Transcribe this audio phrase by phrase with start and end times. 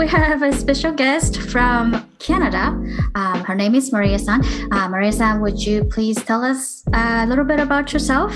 [0.00, 2.72] we have a special guest from Canada.
[3.14, 4.40] Um, her name is Maria San.
[4.72, 8.32] Uh, Maria San, would you please tell us a little bit about yourself?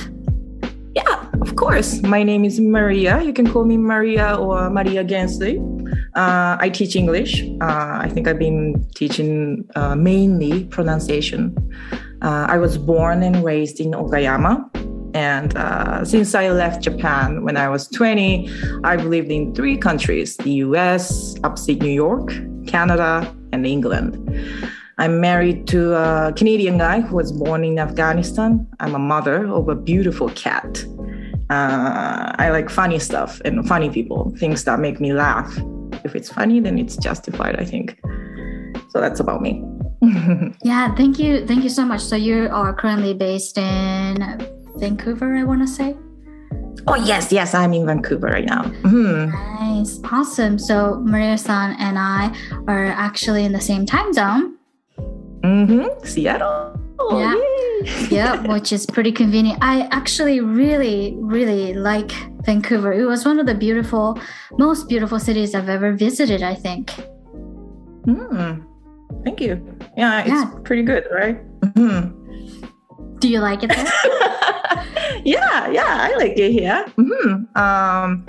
[0.94, 2.02] Yeah, of course.
[2.02, 3.22] My name is Maria.
[3.22, 5.56] You can call me Maria or Maria Gensui.
[6.14, 7.42] Uh, I teach English.
[7.62, 11.56] Uh, I think I've been teaching uh, mainly pronunciation.
[12.20, 14.68] Uh, I was born and raised in Okayama.
[15.14, 18.50] And uh, since I left Japan when I was 20,
[18.82, 22.32] I've lived in three countries the US, upstate New York,
[22.66, 24.18] Canada, and England.
[24.98, 28.66] I'm married to a Canadian guy who was born in Afghanistan.
[28.80, 30.84] I'm a mother of a beautiful cat.
[31.50, 35.52] Uh, I like funny stuff and funny people, things that make me laugh.
[36.04, 38.00] If it's funny, then it's justified, I think.
[38.90, 39.64] So that's about me.
[40.62, 41.46] yeah, thank you.
[41.46, 42.00] Thank you so much.
[42.00, 45.96] So you are currently based in Vancouver, I want to say.
[46.86, 48.64] Oh, yes, yes, I'm in Vancouver right now.
[48.82, 49.30] Mm-hmm.
[49.80, 50.58] Nice, awesome.
[50.58, 52.34] So Maria san and I
[52.66, 54.56] are actually in the same time zone.
[55.40, 56.04] Mm-hmm.
[56.04, 56.78] Seattle.
[57.10, 57.34] Yeah.
[58.10, 59.58] yeah, which is pretty convenient.
[59.62, 62.10] I actually really, really like
[62.44, 62.92] Vancouver.
[62.92, 64.18] It was one of the beautiful,
[64.52, 66.94] most beautiful cities I've ever visited, I think.
[68.06, 68.64] Mm.
[69.22, 69.78] Thank you.
[69.96, 70.50] Yeah, it's yeah.
[70.64, 71.36] pretty good, right?
[71.60, 72.23] Mm-hmm.
[73.24, 73.70] Do you like it
[75.24, 76.84] yeah, yeah, I like it here.
[76.98, 77.56] Mm-hmm.
[77.58, 78.26] Um,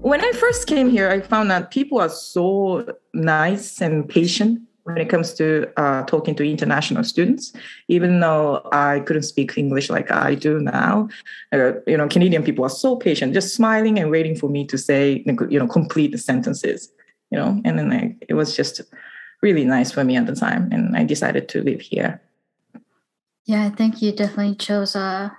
[0.00, 4.96] when I first came here, I found that people are so nice and patient when
[4.96, 7.52] it comes to uh, talking to international students,
[7.88, 11.10] even though I couldn't speak English like I do now.
[11.52, 14.78] Uh, you know, Canadian people are so patient, just smiling and waiting for me to
[14.78, 16.90] say, you know, complete the sentences.
[17.30, 18.80] You know, and then I, it was just
[19.42, 22.22] really nice for me at the time, and I decided to live here.
[23.46, 25.36] Yeah, I think you definitely chose a,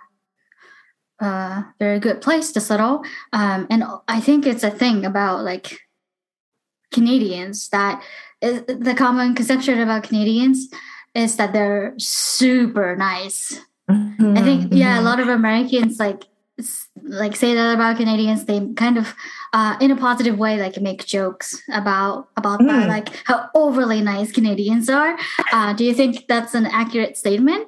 [1.19, 5.80] a very good place to settle, um, and I think it's a thing about like
[6.92, 8.03] Canadians that
[8.42, 10.67] the common conception about Canadians
[11.14, 13.59] is that they're super nice.
[13.89, 15.05] Mm-hmm, I think yeah, mm-hmm.
[15.05, 16.23] a lot of Americans like
[17.02, 18.45] like say that about Canadians.
[18.45, 19.14] They kind of
[19.53, 22.67] uh, in a positive way like make jokes about about mm.
[22.67, 25.17] that, like how overly nice Canadians are.
[25.52, 27.67] Uh, do you think that's an accurate statement?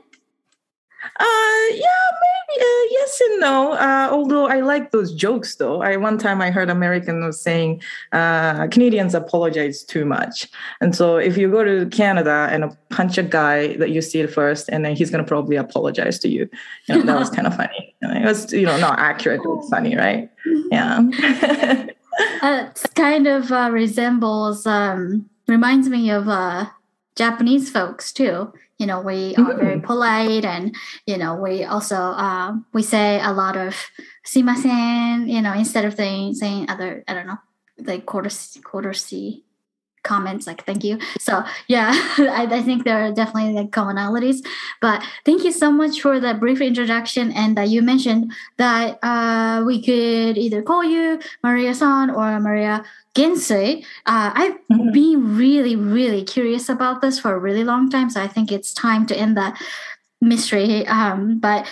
[1.19, 3.73] Uh, yeah, maybe uh, yes and no.
[3.73, 5.81] Uh, although I like those jokes, though.
[5.81, 10.49] I one time I heard American was saying uh, Canadians apologize too much,
[10.81, 14.33] and so if you go to Canada and punch a guy that you see it
[14.33, 16.49] first, and then he's gonna probably apologize to you.
[16.87, 17.95] You know, that was kind of funny.
[18.01, 20.31] It was you know not accurate, but funny, right?
[20.71, 20.97] Yeah.
[22.41, 26.65] uh, it kind of uh, resembles um, reminds me of uh,
[27.15, 29.83] Japanese folks too you know we are very mm.
[29.83, 30.75] polite and
[31.05, 33.75] you know we also um, we say a lot of
[34.25, 37.37] simasen you know instead of saying saying other i don't know
[37.79, 39.43] like courtesy courtesy
[40.03, 44.45] comments like thank you so yeah I, I, think there are definitely like commonalities
[44.81, 49.63] but thank you so much for that brief introduction and that you mentioned that uh,
[49.65, 52.83] we could either call you maria san or maria
[53.15, 54.91] Gensui, uh, I've mm-hmm.
[54.91, 58.09] been really, really curious about this for a really long time.
[58.09, 59.61] So I think it's time to end that
[60.19, 60.87] mystery.
[60.87, 61.71] Um, but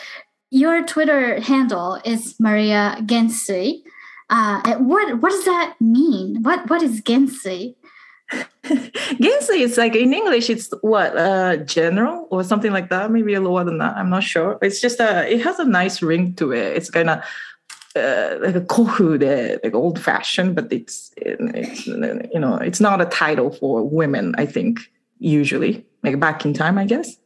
[0.52, 3.82] your Twitter handle is Maria Gensui.
[4.30, 6.44] Uh, what what does that mean?
[6.44, 7.76] What what is Gensui?
[8.64, 13.12] Gensui, it's like in English, it's what uh, general or something like that.
[13.12, 13.98] Maybe lower than that.
[13.98, 14.58] I'm not sure.
[14.62, 15.32] It's just a.
[15.32, 16.78] It has a nice ring to it.
[16.78, 17.20] It's kind of
[17.96, 19.20] uh, like a kohu,
[19.64, 24.34] like old fashioned, but it's, it's you know it's not a title for women.
[24.38, 24.80] I think
[25.20, 27.18] usually like back in time, I guess.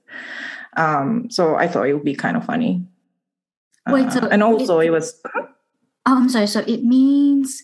[0.78, 2.84] Um, so I thought it would be kind of funny.
[3.88, 5.22] Wait, so uh, and also it, it was.
[6.08, 6.48] Oh, I'm sorry.
[6.48, 7.64] So it means.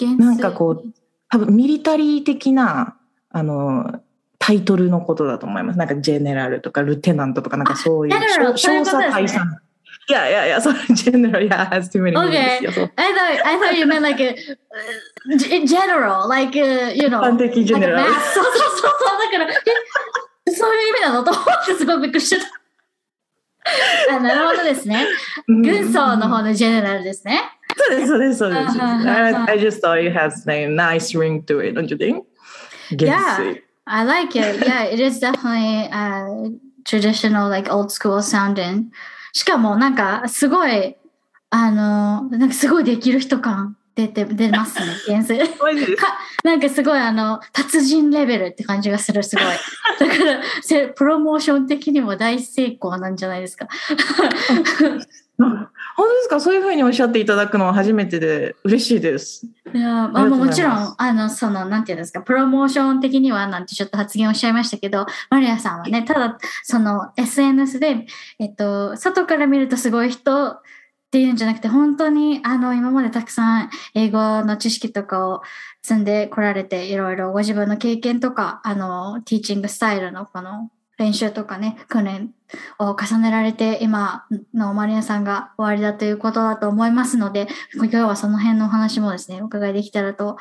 [0.00, 0.92] なんかこう
[1.30, 2.96] 多分ミリタリー的な
[3.30, 4.00] あの
[4.38, 5.78] タイトルのことだと思います。
[5.78, 9.36] なんかジェネラルとかルテナントとかなんかそういう少佐大佐
[10.08, 11.46] いやいやいやそう ジェネラル。
[11.46, 12.66] いや has too many okay.
[12.96, 13.12] I
[13.58, 14.34] thought you meant like a,
[15.66, 16.64] general like you
[17.08, 18.90] know 一般的ジェネラル、え、そうそうそうそう
[19.32, 24.14] だからそういう意味なのと思ってすごくびっくりしちゃった。
[24.16, 25.06] あなるほどですね。
[25.46, 28.80] 軍曹の方のジェネラルですね、そうですそうですそうです。
[28.80, 32.24] I just thought it has a nice ring to it, don't you think?
[32.90, 34.64] Yeah, I like it.
[34.64, 36.50] Yeah, it is definitely a
[36.84, 38.86] traditional, like old school sounding.
[39.32, 40.96] しかもなんかすごい、
[41.50, 45.38] あの、なんかすごいできる人感出て、出ますね、原生。
[46.44, 49.44] なんかすごいあの、達人レベルって感じがする、すごい。
[49.98, 50.40] だから、
[50.94, 53.68] プロモーション的にも大成功なんじゃないですか。
[55.98, 56.40] 本当ですか？
[56.40, 59.44] そういうふうにおっしゃっていただくのは初めてで嬉しいです。
[59.74, 68.06] いや、まあ、もちろん、あの、その、なんていうんですか、プロモーション的には、なんてちょっと発言をおっしゃいましたけど、マリアさんはね、ただ、その、SNS で、
[68.38, 70.60] えっと、外から見るとすごい人っ
[71.10, 75.42] ていうんじゃなくて、本当に、あの、今までたくさん英語の知識とかを
[75.82, 82.34] 積んでこられて、いろいろご自分の経験とか、あの、ティーチングスタイルのこの練習とかね、訓練
[82.78, 90.36] を重ねられて、今のマリアさんが終わりだということだと思いますので、今日はその辺のお話もですね、お伺いできたらと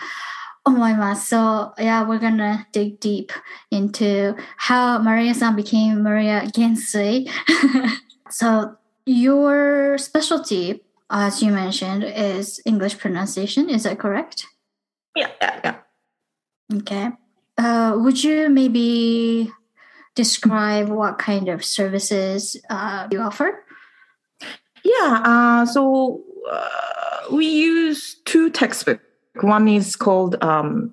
[0.66, 1.36] 思います。
[1.36, 3.30] So, yeah, we're gonna dig deep
[3.72, 7.30] into how Maria-san became Maria Gensui.
[8.30, 8.76] so,
[9.06, 13.70] your specialty, as you mentioned, is English pronunciation.
[13.70, 14.48] Is that correct?
[15.16, 15.76] Yeah, yeah, yeah.
[16.80, 17.12] Okay.
[17.58, 19.52] Uh, would you maybe
[20.17, 23.65] describe what kind of services uh, you offer?
[24.85, 26.21] Yeah, uh, so
[26.51, 29.03] uh, we use two textbooks.
[29.41, 30.93] One is called um,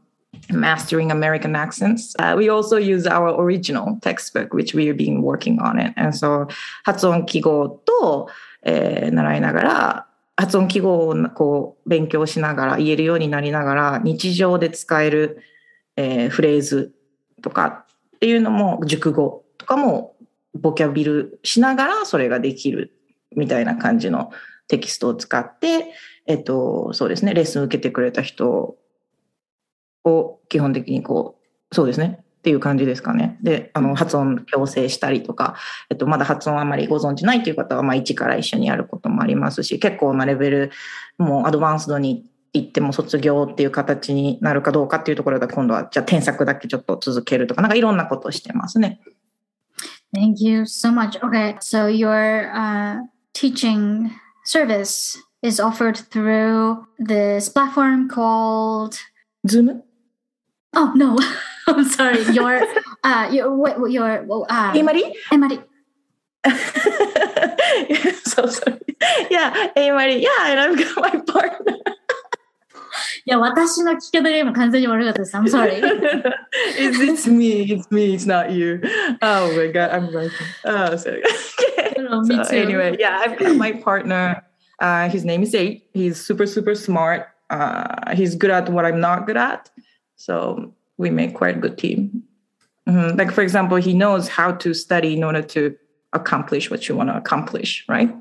[0.50, 2.16] Mastering American Accents.
[2.20, 5.94] Uh, we also use our original textbook, which we have been working on it.
[5.98, 6.48] And so
[6.86, 8.30] 発音記号と、
[8.64, 10.08] えー習いながら
[10.38, 15.42] 発音記号をこう勉強しながら言えるようになりながら日常で使える、
[15.96, 16.94] えーフレーズ
[17.42, 17.83] とか
[18.25, 20.17] っていうのも熟語とかも
[20.55, 22.97] ボキャビルしながらそれができる
[23.37, 24.31] みたいな感じの
[24.67, 25.93] テキストを使って、
[26.25, 28.79] えっと、そうですねレッスン受けてくれた人
[30.05, 31.39] を基本的にこ
[31.71, 33.39] うそうですねっていう感じですかね。
[33.43, 35.57] で、あの、発音矯正したりとか、
[35.91, 40.71] えっと、まだ発音あまりご存知ないという方は、まあ、一から一緒にやることもありますし、結構なレベル、
[41.17, 49.01] もうアドバンスドに行っても卒業っていう形になるかどうかっていうところだと、今度は、じゃあ添削だけちょっと続けるとか、なんかいろんなことをしてますね。
[50.15, 51.19] Thank you so much.
[51.19, 53.01] Okay, so your uh,
[53.33, 54.13] teaching
[54.45, 58.97] service is offered through this platform called.
[59.45, 59.85] ズーム
[60.77, 61.17] Oh no,
[61.67, 62.23] I'm sorry.
[62.33, 62.63] Your
[63.03, 65.61] uh, your what your uh, エイマリ Emily.
[68.25, 68.79] so sorry.
[69.31, 71.94] Yeah, エイマリ Yeah, and I've got my partner.
[73.31, 75.37] や、私の聞き方が今完全に悪かったです。
[75.37, 75.81] I'm sorry.
[76.79, 78.81] it's, it's me, it's me, it's not you.
[79.23, 80.31] Oh my God, I'm writing.
[80.65, 81.23] Oh, sorry.
[81.99, 82.35] no, so.
[82.43, 84.45] Oh, anyway, yeah, I've got my partner.
[84.79, 85.81] Uh, his name is Eito.
[85.95, 87.29] He's super, super smart.
[87.49, 89.71] Uh, he's good at what I'm not good at.
[90.17, 92.23] So we make quite a good team.
[92.89, 93.17] Mm-hmm.
[93.17, 95.75] Like, for example, he knows how to study in order to
[96.13, 98.15] accomplish what you want to accomplish, right?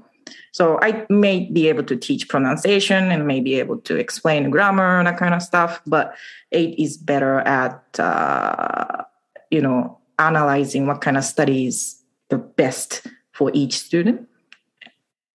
[0.52, 5.00] So I may be able to teach pronunciation and may be able to explain grammar
[5.00, 6.16] and that kind of stuff, but
[6.52, 9.04] Eito is better at uh,
[9.50, 14.28] you know analyzing what kind of studies the best for each student.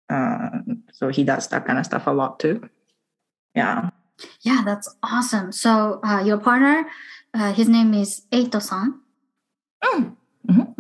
[0.09, 0.51] Uh,
[0.93, 2.69] so he does that kind of stuff a lot too.
[3.55, 3.91] Yeah.
[4.43, 5.53] Yeah, that's awesome.
[5.53, 6.87] So uh, your partner,
[7.35, 9.01] uh, his name is Eito-san.
[9.83, 10.17] Mm.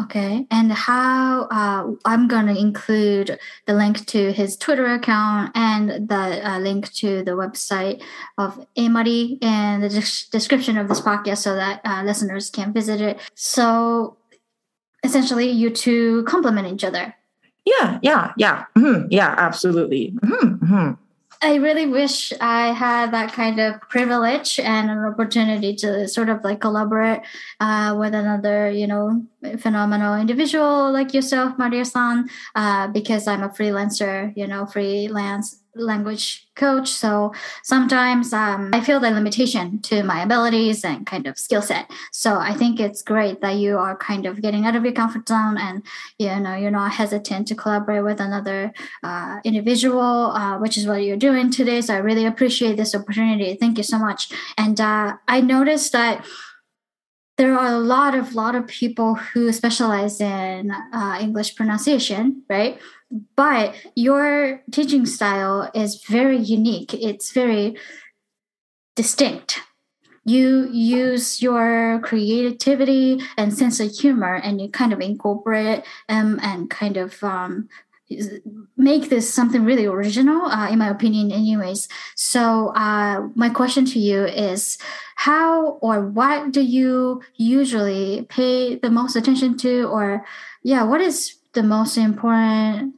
[0.02, 6.40] Okay, and how uh, I'm gonna include the link to his Twitter account and the
[6.48, 8.02] uh, link to the website
[8.38, 13.00] of Amari in the des- description of this podcast so that uh, listeners can visit
[13.00, 13.18] it.
[13.34, 14.16] So
[15.02, 17.14] essentially, you two complement each other.
[17.64, 18.64] Yeah, yeah, yeah.
[18.76, 20.12] Mhm, Yeah, absolutely.
[20.22, 20.98] Mhm, mhm.
[21.43, 26.43] I really wish I had that kind of privilege and an opportunity to sort of
[26.43, 27.20] like collaborate
[27.60, 29.22] uh, with another, you know,
[29.58, 36.88] phenomenal individual like yourself, Maria-san, uh, because I'm a freelancer, you know, freelance language coach.
[36.88, 41.90] So sometimes um, I feel the limitation to my abilities and kind of skill set.
[42.12, 45.28] So I think it's great that you are kind of getting out of your comfort
[45.28, 45.82] zone and,
[46.18, 51.02] you know, you're not hesitant to collaborate with another uh, individual, uh, which is what
[51.02, 51.80] you're doing today.
[51.80, 53.54] So I really appreciate this opportunity.
[53.54, 54.32] Thank you so much.
[54.56, 56.24] And uh, I noticed that
[57.36, 62.78] there are a lot of lot of people who specialize in uh, English pronunciation, right?
[63.36, 66.94] But your teaching style is very unique.
[66.94, 67.76] It's very
[68.96, 69.60] distinct.
[70.24, 76.69] You use your creativity and sense of humor, and you kind of incorporate them and
[76.69, 77.69] kind of um,
[78.77, 81.89] make this something really original, uh, in my opinion, anyways.
[82.15, 84.79] So, uh, my question to you is
[85.17, 89.84] how or what do you usually pay the most attention to?
[89.89, 90.25] Or,
[90.63, 92.94] yeah, what is the most important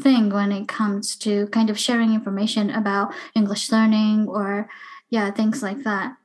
[0.00, 4.68] thing when it comes to kind of sharing information about English learning or,
[5.10, 6.16] yeah, things like that?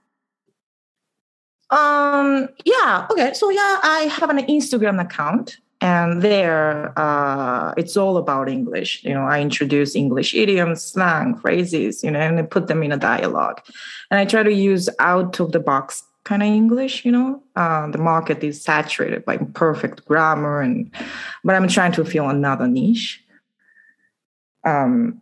[1.70, 3.34] Um, yeah, okay.
[3.34, 9.04] So yeah, I have an Instagram account and there uh, it's all about english.
[9.04, 12.92] You know i introduce english idioms slang phrases you know and I put them in
[12.92, 13.62] a dialogue.
[14.10, 17.42] And i try to use out of the box kind of english you know?
[17.56, 20.92] Uh, the market is saturated by perfect grammar and
[21.44, 23.24] but i'm trying to fill another niche.
[24.64, 25.21] Um,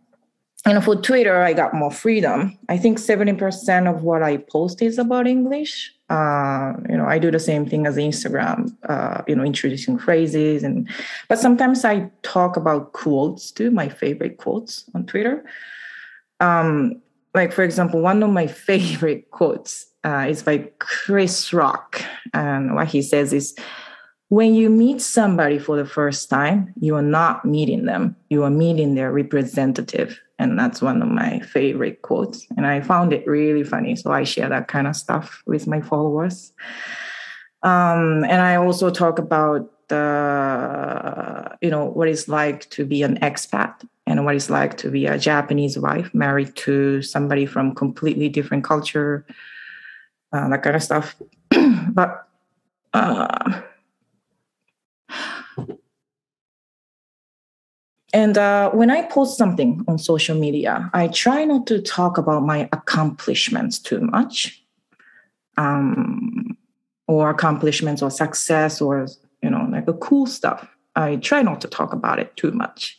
[0.66, 4.98] and for twitter i got more freedom i think 70% of what i post is
[4.98, 9.44] about english uh, you know, I do the same thing as Instagram, uh, you know,
[9.44, 10.88] introducing phrases and,
[11.28, 15.44] but sometimes I talk about quotes too, my favorite quotes on Twitter.
[16.40, 17.00] Um,
[17.32, 22.02] like for example, one of my favorite quotes uh, is by Chris Rock,
[22.32, 23.54] and what he says is,
[24.28, 28.50] "When you meet somebody for the first time, you are not meeting them; you are
[28.50, 32.46] meeting their representative." And that's one of my favorite quotes.
[32.56, 33.94] And I found it really funny.
[33.94, 36.52] So I share that kind of stuff with my followers.
[37.62, 39.70] Um, and I also talk about
[41.60, 45.06] you know, what it's like to be an expat and what it's like to be
[45.06, 49.26] a Japanese wife married to somebody from completely different culture,
[50.32, 51.16] uh, that kind of stuff.
[51.90, 52.28] but
[52.94, 53.60] uh,
[58.12, 62.42] And uh, when I post something on social media, I try not to talk about
[62.42, 64.62] my accomplishments too much,
[65.56, 66.56] um,
[67.06, 69.06] or accomplishments or success or
[69.42, 70.68] you know like a cool stuff.
[70.96, 72.98] I try not to talk about it too much.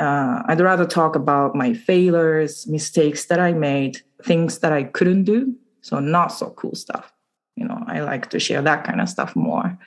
[0.00, 5.24] Uh, I'd rather talk about my failures, mistakes that I made, things that I couldn't
[5.24, 5.54] do.
[5.82, 7.12] So not so cool stuff.
[7.56, 9.78] You know, I like to share that kind of stuff more.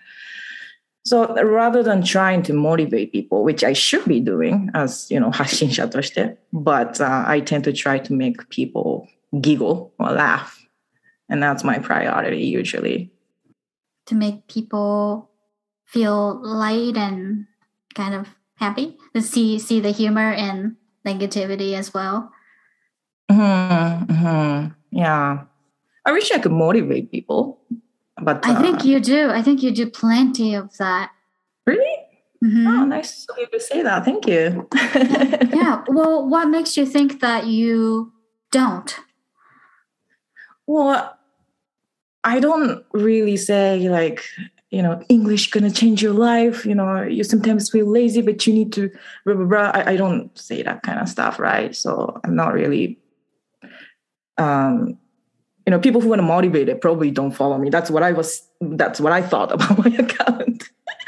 [1.04, 5.30] So rather than trying to motivate people, which I should be doing as you know
[5.30, 9.08] 発信者として, but uh, I tend to try to make people
[9.40, 10.60] giggle or laugh,
[11.28, 13.10] and that's my priority usually.
[14.06, 15.30] To make people
[15.86, 17.46] feel light and
[17.94, 22.30] kind of happy, to see see the humor in negativity as well.
[23.30, 24.72] Mm-hmm, mm-hmm.
[24.90, 25.44] Yeah,
[26.04, 27.58] I wish I could motivate people,
[28.21, 29.29] but I think uh, you do.
[29.29, 31.11] I think you do plenty of that.
[31.65, 31.97] Really?
[32.43, 32.67] Mm-hmm.
[32.67, 34.05] Oh, nice of you to say that.
[34.05, 34.67] Thank you.
[34.73, 35.37] yeah.
[35.53, 35.83] yeah.
[35.87, 38.13] Well, what makes you think that you
[38.51, 38.95] don't?
[40.67, 41.17] Well,
[42.23, 44.23] I don't really say like,
[44.69, 46.65] you know, English gonna change your life.
[46.65, 48.91] You know, you sometimes feel lazy, but you need to
[49.25, 49.71] blah blah blah.
[49.73, 51.75] I, I don't say that kind of stuff, right?
[51.75, 52.99] So I'm not really
[54.37, 54.97] um
[55.65, 57.69] you know, people who want to motivate it probably don't follow me.
[57.69, 58.41] That's what I was.
[58.61, 60.63] That's what I thought about my account.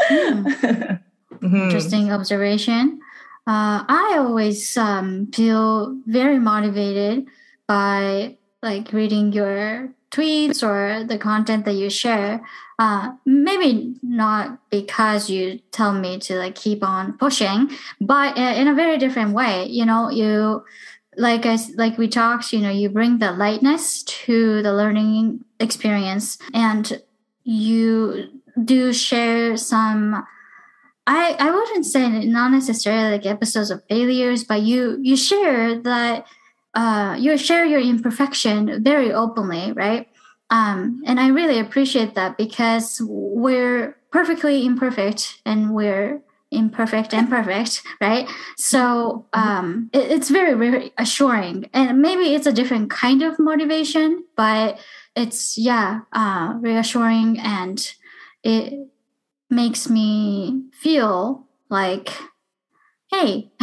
[0.10, 1.00] mm.
[1.32, 1.56] mm-hmm.
[1.56, 3.00] Interesting observation.
[3.46, 7.28] Uh, I always um, feel very motivated
[7.68, 12.42] by like reading your tweets or the content that you share.
[12.80, 17.70] Uh, maybe not because you tell me to like keep on pushing,
[18.02, 19.66] but in a very different way.
[19.66, 20.64] You know, you
[21.18, 26.38] like I like we talked, you know, you bring the lightness to the learning experience,
[26.54, 27.02] and
[27.44, 30.26] you do share some.
[31.08, 36.28] I I wouldn't say not necessarily like episodes of failures, but you you share that
[36.76, 40.08] uh, you share your imperfection very openly, right?
[40.50, 46.22] Um, and I really appreciate that because we're perfectly imperfect and we're
[46.52, 48.28] imperfect and perfect right
[48.58, 49.50] so mm-hmm.
[49.50, 54.80] um it, it's very very assuring and maybe it's a different kind of motivation but
[55.16, 57.94] it's yeah uh reassuring and
[58.44, 58.74] it
[59.50, 62.10] makes me feel like
[63.12, 63.52] hey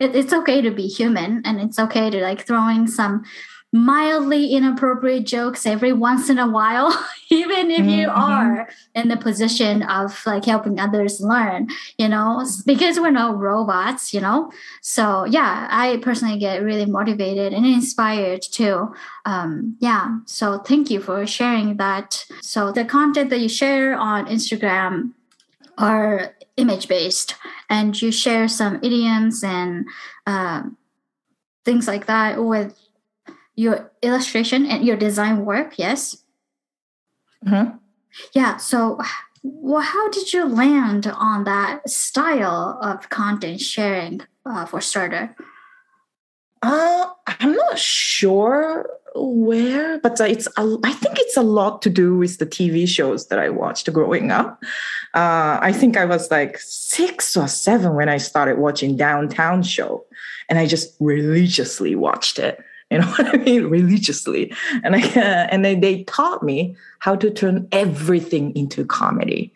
[0.00, 3.22] it, it's okay to be human and it's okay to like throwing some
[3.76, 6.90] mildly inappropriate jokes every once in a while
[7.30, 8.20] even if you mm-hmm.
[8.20, 11.68] are in the position of like helping others learn
[11.98, 14.50] you know because we're not robots you know?
[14.80, 18.94] So yeah i personally get really motivated and inspired too
[19.26, 20.18] um, yeah.
[20.24, 22.24] So thank you for sharing that.
[22.40, 25.12] So the content that you share on instagram
[25.76, 27.34] are image based
[27.68, 29.84] and you share some idioms and
[30.26, 30.62] uh,
[31.64, 32.78] things like that with
[33.56, 36.22] your illustration and your design work yes?
[37.44, 37.76] Mm-hmm.
[38.32, 38.98] yeah so
[39.42, 45.36] well how did you land on that style of content sharing uh, for starter?
[46.62, 47.06] Uh,
[47.40, 52.38] i'm not sure where but it's a, i think it's a lot to do with
[52.38, 54.62] the tv shows that i watched growing up.
[55.14, 60.04] Uh, i think i was like six or seven when i started watching downtown show
[60.48, 62.58] and i just religiously watched it
[62.90, 64.52] you know what I mean, religiously.
[64.84, 69.52] And I uh, and they, they taught me how to turn everything into comedy.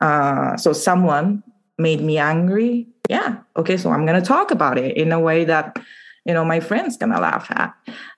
[0.00, 1.44] Uh, so someone
[1.78, 5.78] made me angry, yeah, okay, so I'm gonna talk about it in a way that
[6.24, 7.72] you know my friends gonna laugh at.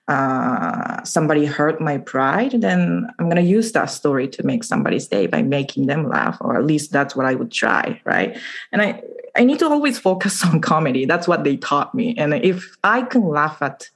[0.07, 5.27] Uh, somebody hurt my pride, then I'm gonna use that story to make somebody's day
[5.27, 8.35] by making them laugh, or at least that's what I would try, right?
[8.71, 9.03] And I
[9.35, 11.05] I need to always focus on comedy.
[11.05, 12.15] That's what they taught me.
[12.17, 13.89] And if I can laugh at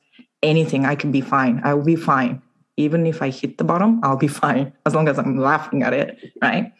[0.43, 1.61] anything, I can be fine.
[1.63, 2.41] I will be fine.
[2.77, 5.93] Even if I hit the bottom, I'll be fine as long as I'm laughing at
[5.93, 6.71] it, right?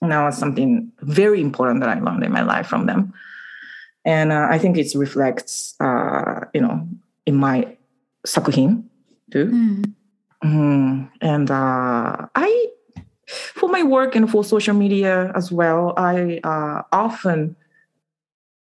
[0.00, 3.12] And that was something very important that I learned in my life from them.
[4.04, 6.86] And uh, I think it reflects, uh, you know,
[7.26, 7.76] in my
[8.26, 8.84] sakuhin
[9.30, 9.46] too.
[9.46, 9.94] Mm.
[10.44, 11.10] Mm.
[11.20, 12.66] And uh, I,
[13.26, 17.56] for my work and for social media as well, I uh, often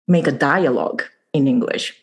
[0.07, 1.93] make a dialogue in English.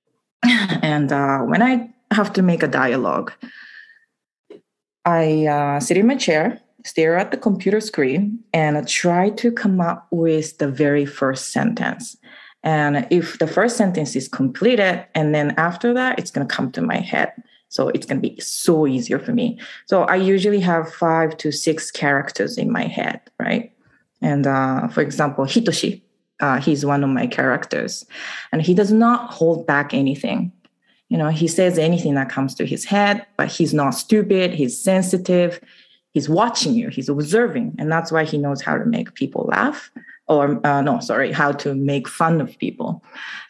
[0.82, 3.32] and uh, when I have to make a dialogue,
[5.04, 9.80] I uh, sit in my chair, stare at the computer screen, and try to come
[9.80, 12.16] up with the very first sentence.
[12.62, 16.72] And if the first sentence is completed, and then after that, it's going to come
[16.72, 17.32] to my head.
[17.68, 19.58] So it's going to be so easier for me.
[19.86, 23.72] So I usually have five to six characters in my head, right?
[24.22, 26.00] And uh, for example, Hitoshi,
[26.40, 28.06] uh, he's one of my characters,
[28.52, 30.52] and he does not hold back anything.
[31.14, 34.52] You know, he says anything that comes to his head, but he's not stupid.
[34.52, 35.60] He's sensitive.
[36.10, 36.88] He's watching you.
[36.88, 39.92] He's observing, and that's why he knows how to make people laugh
[40.26, 43.04] or uh, no, sorry, how to make fun of people.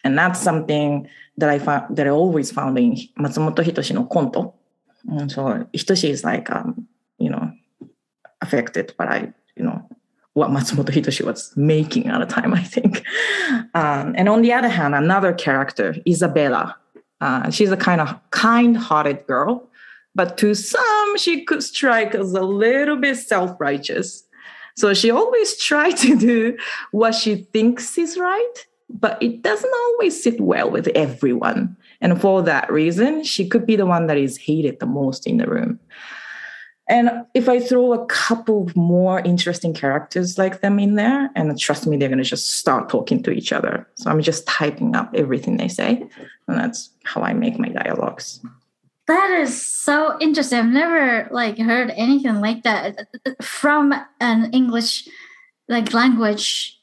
[0.05, 4.53] And that's something that I found that I always found in Matsumoto Hitoshi no konto.
[5.09, 7.51] And so Hitoshi is like, um, you know,
[8.43, 9.89] affected by, you know,
[10.35, 13.03] what Matsumoto Hitoshi was making at the time, I think.
[13.73, 16.77] Um, and on the other hand, another character, Isabella.
[17.25, 19.67] Uh, she's a kind of kind-hearted girl,
[20.15, 24.25] but to some, she could strike as a little bit self-righteous.
[24.77, 26.59] So she always tries to do
[26.93, 28.55] what she thinks is right,
[28.91, 31.75] but it doesn't always sit well with everyone.
[32.03, 35.39] And for that reason, she could be the one that is hated the most in
[35.39, 35.81] the room.
[36.89, 41.87] And if I throw a couple more interesting characters like them in there, and trust
[41.87, 43.89] me, they're going to just start talking to each other.
[43.95, 46.07] So I'm just typing up everything they say.
[46.47, 48.41] And that's how I make my dialogues.
[49.07, 50.59] That is so interesting.
[50.59, 53.07] I've never like heard anything like that
[53.43, 55.09] from an English
[55.69, 56.79] like language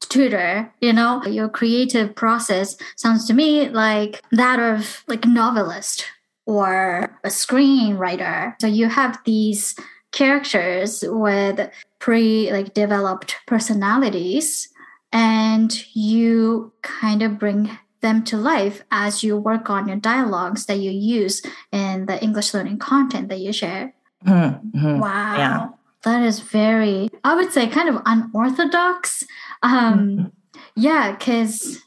[0.00, 1.24] tutor, you know.
[1.24, 6.06] Your creative process sounds to me like that of like novelist
[6.50, 8.54] or a screenwriter.
[8.60, 9.76] So you have these
[10.10, 14.68] characters with pre like developed personalities
[15.12, 20.78] and you kind of bring them to life as you work on your dialogues that
[20.78, 23.94] you use in the English learning content that you share.
[24.26, 24.98] Mm-hmm.
[24.98, 25.36] Wow.
[25.36, 25.68] Yeah.
[26.02, 29.24] That is very, I would say, kind of unorthodox.
[29.62, 30.26] Um, mm-hmm.
[30.74, 31.82] Yeah, because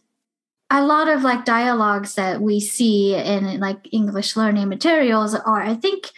[0.73, 5.75] a lot of like dialogues that we see in like English learning materials are, I
[5.75, 6.09] think,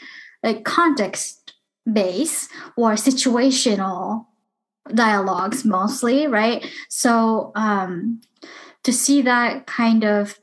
[0.43, 1.53] like context
[1.91, 4.27] based or situational
[4.93, 6.65] dialogues mostly, right?
[6.89, 8.21] So, um,
[8.83, 10.39] to see that kind of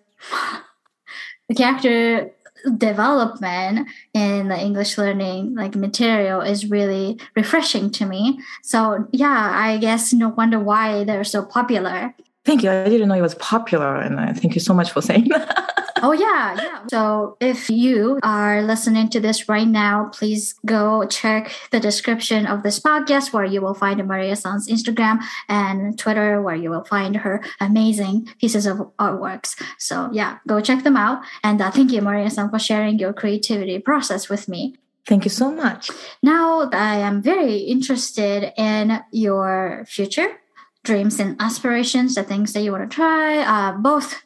[1.57, 2.33] character
[2.77, 8.39] development in the English learning like material is really refreshing to me.
[8.63, 12.15] So yeah, I guess no wonder why they're so popular.
[12.45, 12.71] Thank you.
[12.71, 15.95] I didn't know it was popular, and uh, thank you so much for saying that.
[16.03, 16.83] oh yeah, yeah.
[16.91, 22.65] So if you are listening to this right now, please go check the description of
[22.65, 27.45] this podcast where you will find Maria-san's Instagram and Twitter where you will find her
[27.61, 29.61] amazing pieces of artworks.
[29.79, 31.23] So yeah, go check them out.
[31.45, 34.75] And uh, thank you, Maria-san, for sharing your creativity process with me.
[35.07, 35.91] Thank you so much.
[36.23, 40.42] Now I am very interested in your future
[40.85, 44.23] dreams and aspirations, the things that you want to try, uh, both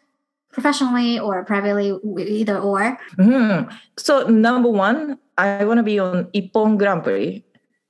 [0.53, 2.99] professionally or privately, either or?
[3.19, 3.71] Mm-hmm.
[3.99, 7.45] So, number one, I want to be on Ippon Grand Prix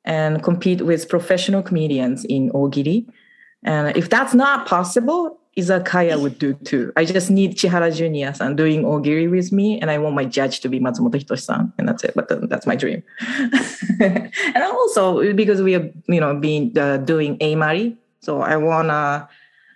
[0.04, 3.06] and compete with professional comedians in Ogiri.
[3.64, 6.92] And if that's not possible, Izakaya would do too.
[6.96, 10.68] I just need Chihara Junior-san doing Ogiri with me, and I want my judge to
[10.68, 12.12] be Matsumoto Hitoshi-san, and that's it.
[12.14, 13.02] But that's my dream.
[14.00, 19.28] and also because we are, you know, being uh, doing Amari, so I wanna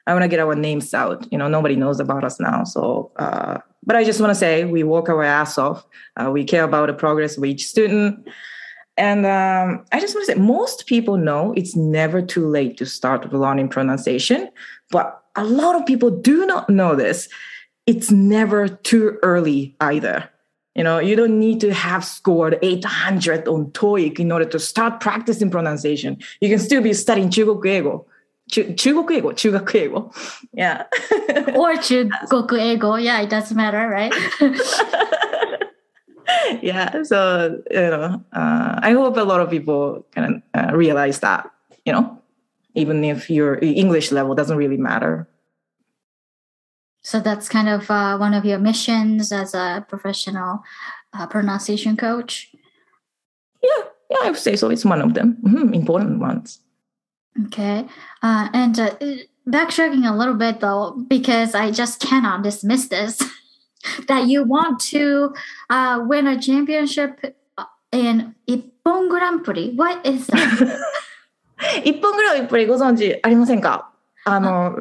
[0.06, 1.26] I wanna get our names out.
[1.32, 2.64] You know, nobody knows about us now.
[2.64, 5.86] So uh, but I just want to say we work our ass off.
[6.16, 8.28] Uh, we care about the progress of each student.
[8.96, 12.86] And um, I just want to say, most people know it's never too late to
[12.86, 14.50] start learning pronunciation,
[14.90, 17.28] but a lot of people do not know this.
[17.86, 20.28] It's never too early either.
[20.74, 25.00] You know, you don't need to have scored 800 on TOEIC in order to start
[25.00, 26.18] practicing pronunciation.
[26.40, 27.54] You can still be studying 中国
[28.50, 29.10] Ch- Chugok.
[30.52, 30.84] Yeah.
[31.56, 33.02] or Chinese English.
[33.02, 34.12] Yeah, it doesn't matter, right?
[36.62, 37.02] yeah.
[37.02, 41.50] So, you know, uh, I hope a lot of people kind of uh, realize that,
[41.84, 42.18] you know,
[42.74, 45.28] even if your English level doesn't really matter.
[47.02, 50.62] So that's kind of uh, one of your missions as a professional
[51.14, 52.52] uh, pronunciation coach.
[53.62, 54.70] Yeah, yeah, I would say so.
[54.70, 56.60] It's one of them, mm-hmm, important ones.
[57.46, 57.86] Okay,
[58.22, 58.90] uh, and uh,
[59.48, 63.22] backtracking a little bit though, because I just cannot dismiss this.
[64.08, 65.32] that you want to
[65.68, 67.36] uh, win a championship
[67.92, 69.72] in Ippon Grand Prix.
[69.74, 70.78] What is that?
[71.84, 73.92] 一本グランプリご存知ありませんか
[74.24, 74.80] あの、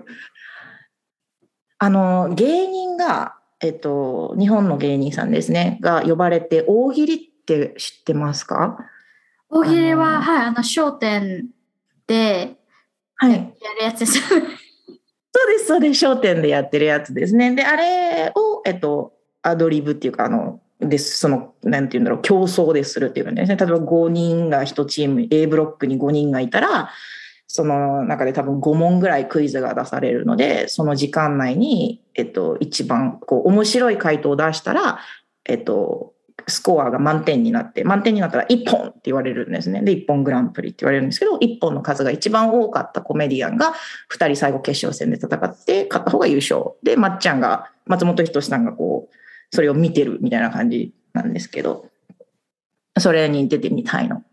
[1.78, 8.78] あの、芸人が、えっと、日本の芸人さんですね、が呼ばれて、大喜利って知ってますか
[9.50, 11.50] 大喜利は、はい、あの、商店で、
[13.16, 13.32] はい。
[13.32, 14.20] やるやつです。
[14.30, 16.00] そうです、そうです。
[16.00, 17.54] 商店でやってるやつですね。
[17.54, 23.58] で、あれを、えっと、アドリブっていうか、あの、です、その、なんていうんだろう、競争でするっていうかですね。
[23.58, 26.90] 例えば5人が1チーム、A ブロックに5人がいたら、
[27.48, 35.00] その中で多分5問ぐらいクイズが出されるので、その時間内に、えっと、一番、こう、面白い回答を出したら、
[35.46, 36.14] えっと、
[36.48, 39.82] スコアが満点になって、満点になったら1本って言われるんですね。
[39.82, 43.74] で、1本グランプリって言われるんですけど、1本の数が一番多かったコメディアンが
[44.12, 46.72] 2人最後決勝戦で戦って、勝った方が優勝。
[46.84, 49.16] で、まっちゃんが、松本人志さんがこう、
[49.56, 51.88] それを見てるみたいな感じなんですけど、
[52.98, 54.24] それに出てみたいの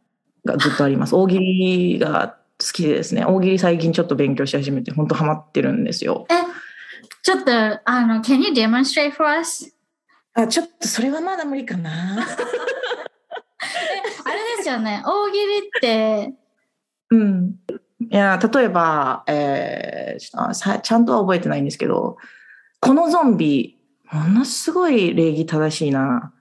[0.44, 1.14] がずっとあります。
[1.14, 6.26] 大喜利が好きでですね、大喜利最近ちょっと勉強し始めて、本当ハマってるんですよ。
[6.30, 6.34] え、
[7.22, 9.75] ちょっと、あの、can you demonstrate for us?
[10.36, 11.90] あ、ちょっとそれはまだ無理かな。
[14.24, 16.34] あれですよね、 大喜利って、
[17.10, 17.54] うん。
[18.10, 22.16] いや、例えば、えーちょっとさちゃんとは覚えてないんですけど、
[22.80, 23.78] このゾンビ、
[24.10, 26.32] ものすごい礼儀正しいな。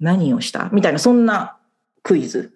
[0.00, 0.68] 何をした？
[0.72, 1.58] みたいな、そんな
[2.02, 2.54] クイズ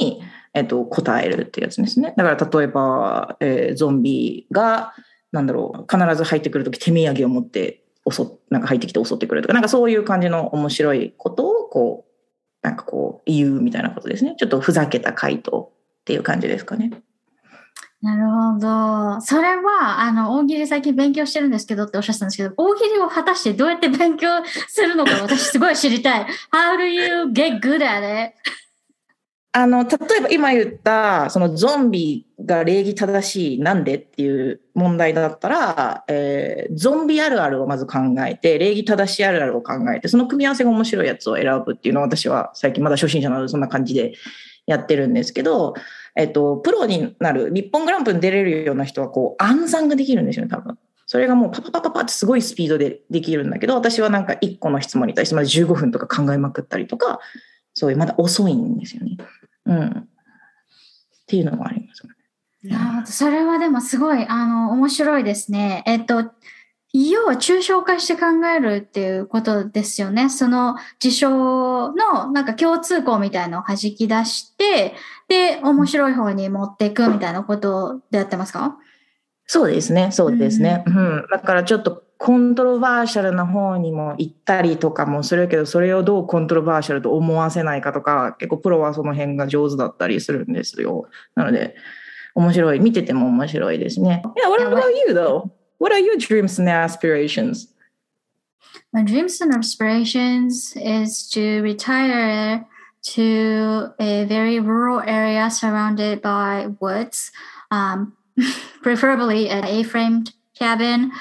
[0.00, 0.22] に、
[0.54, 2.14] えっと、答えるってやつですね。
[2.16, 4.94] だから、例えば、えーゾンビが、
[5.32, 14.34] なんだろう、必ず入ってくるとき手土産を持って、襲なんか入ってきて襲ってくるとか、なんかそういう感じの面白いことを、こう、なんかこう、言うみたいなことですね。
[14.38, 16.90] ちょっとふざけた回答っていう感じですかね。
[18.00, 19.20] なるほど。
[19.20, 24.28] それは、あの、大喜利最近勉強してるんですけどっておっしゃってたんですけど、大喜利を果たしてどうやって勉強
[24.68, 26.26] するのか私すごい知りたい。
[26.52, 28.34] How do you get good at it?
[29.52, 44.12] あの、例えば今言った、そのゾンビが礼儀正しい、なんでっていう問題だったら、えーゾンビあるあるをまず考えて、礼儀正しいあるあるを考えて、その組み合わせが面白いやつを選ぶっていうのを私は最近まだ初心者なのでそんな感じで
[44.66, 45.74] やってるんですけど、
[46.14, 50.76] えっと、プロになる、日本グランプリに出れるような人は、こう、暗算ができるんですよね、多分。
[51.06, 57.18] それがもうパパパパパってすごいスピードでできるんだけど、私はなんか1個の質問に対してまだ15分とか考えまくったりとか、
[57.72, 59.16] そういうまだ遅いんですよね。
[59.68, 59.86] うん。
[59.86, 60.06] っ
[61.26, 62.02] ていうのがあります。
[62.64, 63.06] なるほど。
[63.06, 65.84] それはでもすごい、あの、面白いですね。
[65.86, 66.32] えっと、
[66.94, 70.30] 要は抽象化して考えるっていうことですよね。
[70.30, 74.94] その事象のなんか共通項みたいのを弾き出して、
[75.28, 78.78] で、面白い方に持っていくみたいなことでやってますか？
[79.48, 80.84] そうですね、そうですね。
[80.86, 91.08] うん、だからちょっとコントロバーシャルな方にも行ったりとかもするけど、それをどうコントロバーシャルと思わせないかとか、結構プロはその辺が上手だったりするんですよ。
[91.34, 91.74] なので、
[92.34, 92.80] 面白い。
[92.80, 94.22] 見てても面白いですね。
[94.36, 95.50] Yeah, what about you though?
[95.80, 97.68] What are your dreams and aspirations?
[98.92, 102.66] My dreams and aspirations is to retire
[103.14, 107.30] to a very rural area surrounded by woods,
[107.70, 108.12] um,
[108.82, 111.12] preferably an A-framed cabin.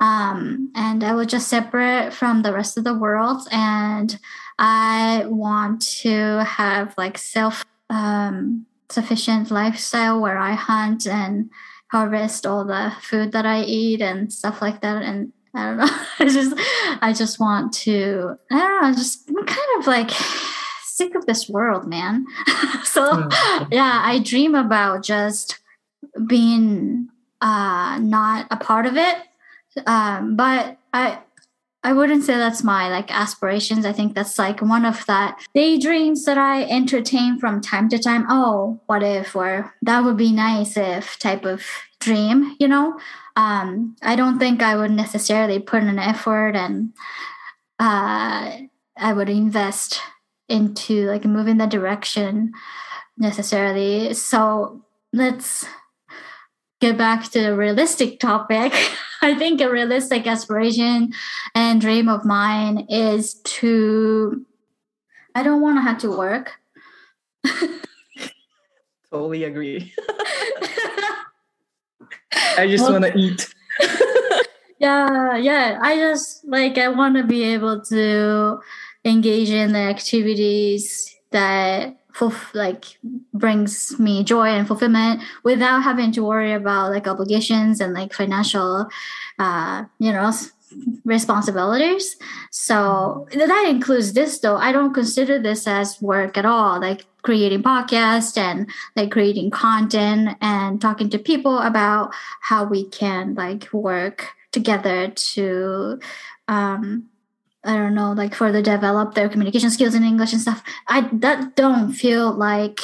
[0.00, 3.46] Um, and I will just separate from the rest of the world.
[3.52, 4.18] And
[4.58, 11.50] I want to have like self um, sufficient lifestyle where I hunt and
[11.90, 15.02] harvest all the food that I eat and stuff like that.
[15.02, 15.88] And I don't know.
[16.18, 16.54] I just
[17.00, 20.10] I just want to I don't know, just I'm kind of like
[20.82, 22.26] sick of this world, man.
[22.84, 23.28] so
[23.70, 25.58] yeah, I dream about just
[26.26, 27.08] being
[27.40, 29.16] uh not a part of it.
[29.86, 31.18] Um but I
[31.84, 33.84] I wouldn't say that's my like aspirations.
[33.84, 38.24] I think that's like one of that daydreams that I entertain from time to time.
[38.28, 41.64] Oh, what if or that would be nice if type of
[41.98, 42.98] dream, you know?
[43.34, 46.92] Um, I don't think I would necessarily put an effort and
[47.80, 48.58] uh,
[48.96, 50.00] I would invest
[50.48, 52.52] into like moving the direction
[53.18, 54.14] necessarily.
[54.14, 55.66] So let's
[56.82, 58.74] get back to the realistic topic,
[59.22, 61.12] I think a realistic aspiration
[61.54, 64.44] and dream of mine is to,
[65.34, 66.54] I don't want to have to work.
[69.10, 69.94] totally agree.
[72.58, 73.54] I just want to eat.
[74.80, 75.78] yeah, yeah.
[75.80, 78.58] I just like, I want to be able to
[79.04, 82.98] engage in the activities that for like
[83.32, 88.88] brings me joy and fulfillment without having to worry about like obligations and like financial
[89.38, 90.30] uh you know
[91.04, 92.16] responsibilities.
[92.50, 94.56] So that includes this though.
[94.56, 100.36] I don't consider this as work at all like creating podcast and like creating content
[100.40, 105.98] and talking to people about how we can like work together to
[106.48, 107.08] um
[107.64, 110.62] I don't know, like further develop their communication skills in English and stuff.
[110.88, 112.80] I that don't feel like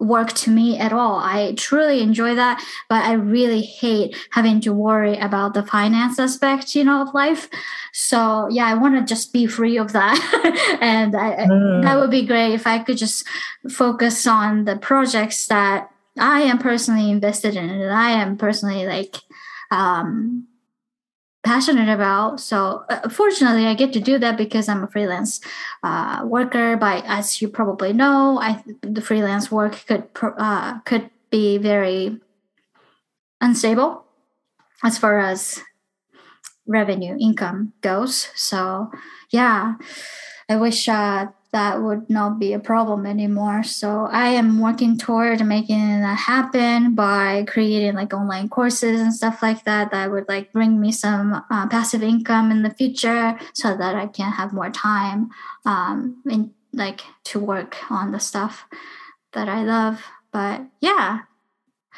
[0.00, 1.16] work to me at all.
[1.16, 6.74] I truly enjoy that, but I really hate having to worry about the finance aspect,
[6.74, 7.48] you know, of life.
[7.92, 11.82] So yeah, I want to just be free of that, and I, mm.
[11.82, 13.26] that would be great if I could just
[13.70, 19.16] focus on the projects that I am personally invested in and I am personally like
[19.70, 20.46] um
[21.44, 22.40] passionate about.
[22.40, 25.40] So, uh, fortunately, I get to do that because I'm a freelance
[25.82, 26.76] uh, worker.
[26.76, 32.18] But as you probably know, I the freelance work could uh, could be very
[33.40, 34.04] unstable
[34.82, 35.60] as far as
[36.66, 38.30] revenue income goes.
[38.34, 38.90] So,
[39.30, 39.74] yeah,
[40.48, 43.62] I wish uh, that would not be a problem anymore.
[43.62, 49.40] So I am working toward making that happen by creating like online courses and stuff
[49.40, 53.76] like that that would like bring me some uh, passive income in the future so
[53.76, 55.30] that I can have more time
[55.64, 58.66] um in like to work on the stuff
[59.32, 60.02] that I love.
[60.32, 61.20] But yeah.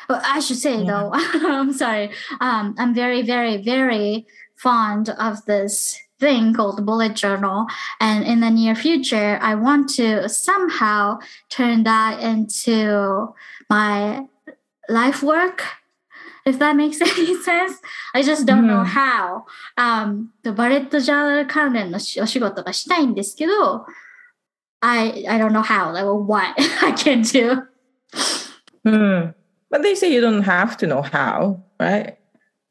[0.07, 0.85] Well, I should say yeah.
[0.85, 2.11] though, I'm sorry.
[2.43, 7.66] Um, I'm very, very, very fond of this thing called bullet journal
[8.00, 11.18] and in the near future i want to somehow
[11.50, 13.34] turn that into
[13.70, 14.26] my
[14.88, 15.64] life work
[16.46, 17.80] if that makes any sense
[18.14, 19.46] i just don't know how
[19.78, 23.86] um バレットジャーナル関連のお仕事がしたいんですけど
[24.82, 27.68] I I don't know how like what I can do
[28.84, 29.34] hmm.
[29.70, 32.18] but they say you don't have to know how right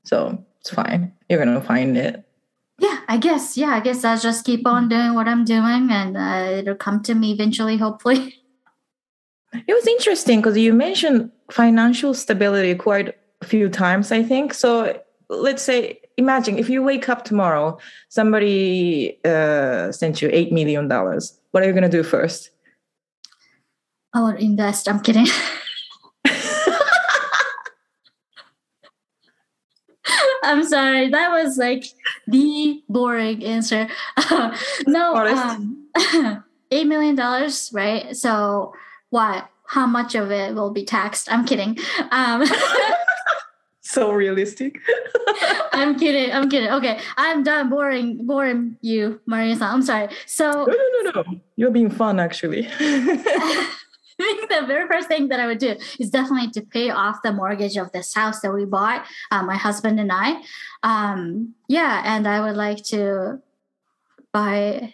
[0.05, 2.24] so it's fine you're gonna find it
[2.80, 3.58] yeah i guess.
[3.58, 7.02] Yeah i guess i'll just keep on doing what i'm doing and uh, it'll come
[7.04, 8.36] to me eventually hopefully.
[9.68, 14.54] It was interesting because you mentioned financial stability quite a few times i think.
[14.54, 17.78] So let's say imagine if you wake up tomorrow
[18.10, 22.50] somebody uh, sent you eight million dollars what are you going to do first?
[24.14, 24.90] I would invest.
[24.90, 25.28] I'm kidding
[30.52, 31.10] I'm sorry.
[31.10, 31.86] That was like
[32.28, 33.88] the boring answer.
[34.88, 35.88] no, um,
[36.72, 38.16] eight million dollars, right?
[38.16, 38.74] So
[39.10, 39.50] what?
[39.68, 41.32] How much of it will be taxed?
[41.32, 41.80] I'm kidding.
[42.12, 42.46] Um,
[43.82, 44.80] so realistic.
[45.74, 46.32] I'm kidding.
[46.32, 46.70] I'm kidding.
[46.70, 49.58] Okay, I'm done boring, boring you, Maria.
[49.60, 50.10] I'm sorry.
[50.28, 51.42] So no, no, no, no.
[51.56, 52.70] You're being fun, actually
[54.18, 57.34] think the very first thing that I would do is definitely to pay off the
[57.34, 60.42] mortgage of this house that we bought, uh, my husband and I.
[60.84, 63.42] Um, yeah, and I would like to
[64.32, 64.94] buy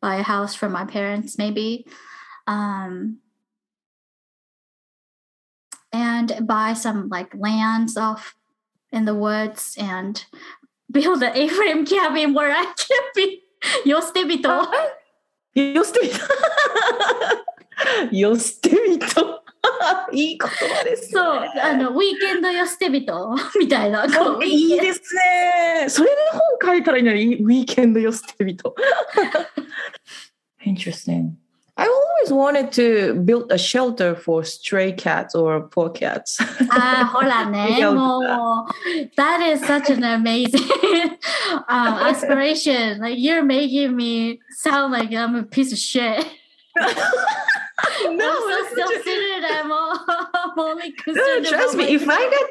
[0.00, 1.84] buy a house for my parents, maybe,
[2.46, 3.18] um,
[5.92, 8.36] and buy some like lands off
[8.92, 10.24] in the woods and
[10.90, 13.42] build an A-frame cabin where I can be.
[13.84, 14.44] Yo, stupid.
[15.54, 16.20] Yo, stupid.
[18.11, 19.43] 寄捨て人よ捨て人
[20.11, 26.15] いい言葉です、ね、そうあのウィーケンドよ捨て人みたいないいですねそれで
[26.61, 28.75] 本書いたらいいのにウィーケンドよ捨て人
[30.65, 31.31] Interesting
[31.75, 36.37] I always wanted to build a shelter for stray cats or poor cats.
[36.69, 38.23] ああ、ほらね、もう、
[39.17, 40.61] that is such an amazing
[41.67, 42.99] um, aspiration.
[42.99, 46.23] Like, you're making me sound like I'm a piece of shit.
[48.04, 49.44] no, I'm so self-centered.
[49.44, 51.44] I'm, all, I'm only concerned.
[51.44, 51.94] No, trust me.
[51.94, 52.50] If I get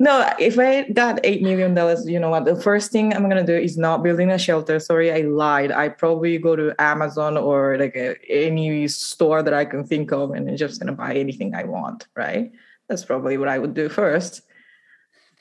[0.00, 2.44] no, if I got eight million dollars, you know what?
[2.44, 4.80] The first thing I'm gonna do is not building a shelter.
[4.80, 5.70] Sorry, I lied.
[5.70, 10.32] I probably go to Amazon or like a, any store that I can think of,
[10.32, 12.08] and I'm just gonna buy anything I want.
[12.16, 12.50] Right?
[12.88, 14.42] That's probably what I would do first.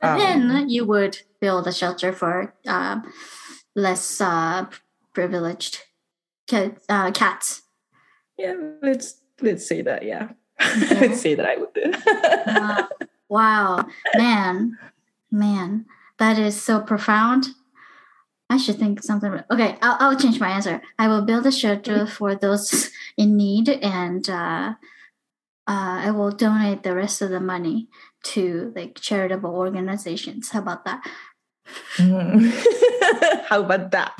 [0.03, 3.01] Um, then you would build a shelter for uh,
[3.75, 4.67] less uh,
[5.13, 5.79] privileged
[6.51, 7.62] uh, cats
[8.43, 10.29] yeah let's let's say that yeah
[11.01, 11.91] let's say that i would do
[12.45, 12.83] uh,
[13.33, 14.77] Wow, man,
[15.31, 15.85] man,
[16.19, 17.47] that is so profound.
[18.47, 19.41] I should think something.
[19.49, 20.83] Okay, I'll, I'll change my answer.
[20.99, 24.75] I will build a shelter for those in need, and uh,
[25.67, 27.87] uh, I will donate the rest of the money
[28.25, 30.51] to like charitable organizations.
[30.51, 31.03] How about that?
[31.97, 32.53] Mm.
[33.47, 34.13] How about that?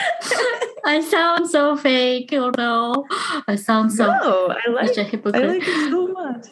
[0.84, 2.30] I sound so fake.
[2.32, 3.06] you know.
[3.48, 5.44] I sound so no, I like such a hypocrite.
[5.44, 6.46] I like it so much.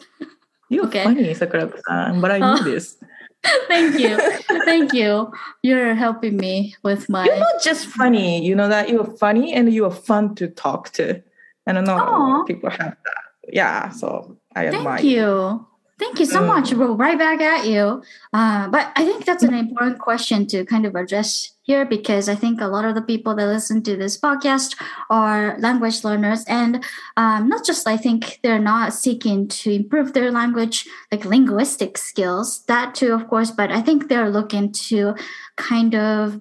[0.69, 1.03] You're Okay.
[1.03, 2.55] funny, Sakura-san, but I Oh.
[2.55, 2.97] knew this.
[3.67, 4.17] Thank you,
[4.65, 5.31] thank you.
[5.61, 7.25] You're helping me with my.
[7.25, 10.89] You're not just funny, you know that you're funny and you are fun to talk
[10.93, 11.21] to.
[11.67, 12.43] And I know Aw.
[12.45, 13.23] people have that.
[13.47, 15.67] Yeah, so I admire Thank you.
[15.99, 16.47] Thank you so Mm.
[16.47, 16.73] much.
[16.73, 18.01] We'll right back at you.
[18.33, 22.35] Uh, but I think that's an important question to kind of address here because I
[22.35, 26.83] think a lot of the people that listen to this podcast are language learners, and
[27.17, 32.63] um, not just I think they're not seeking to improve their language, like linguistic skills,
[32.67, 35.15] that too, of course, but I think they're looking to
[35.57, 36.39] kind of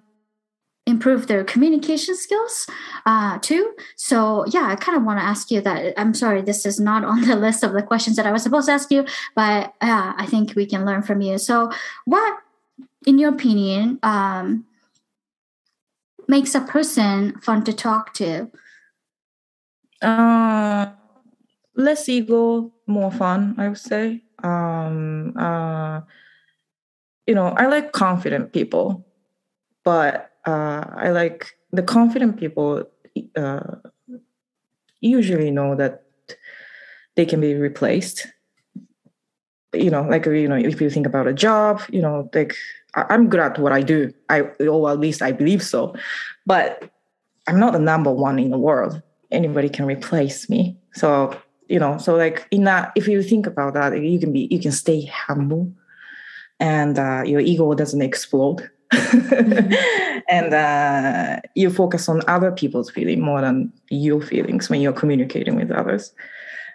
[0.86, 2.66] improve their communication skills
[3.06, 3.74] uh, too.
[3.96, 5.98] So yeah, I kind of want to ask you that.
[5.98, 8.66] I'm sorry, this is not on the list of the questions that I was supposed
[8.66, 11.38] to ask you, but uh, I think we can learn from you.
[11.38, 11.70] So
[12.04, 12.38] what,
[13.06, 14.66] in your opinion, um,
[16.28, 18.50] makes a person fun to talk to?
[20.02, 20.92] Uh,
[21.76, 24.22] less ego, more fun, I would say.
[24.42, 26.00] Um, uh,
[27.26, 29.06] you know, I like confident people,
[29.82, 32.84] but uh, I like the confident people
[33.36, 33.76] uh,
[35.00, 36.04] usually know that
[37.16, 38.26] they can be replaced.
[39.72, 42.54] You know, like you know, if you think about a job, you know, like
[42.96, 44.12] I'm good at what I do.
[44.28, 45.94] I or at least I believe so,
[46.46, 46.90] but
[47.46, 49.02] I'm not the number one in the world
[49.34, 50.76] anybody can replace me.
[50.94, 51.36] So,
[51.68, 54.60] you know, so like in that, if you think about that, you can be, you
[54.60, 55.72] can stay humble
[56.60, 58.70] and uh, your ego doesn't explode.
[60.28, 65.56] and uh, you focus on other people's feeling more than your feelings when you're communicating
[65.56, 66.12] with others.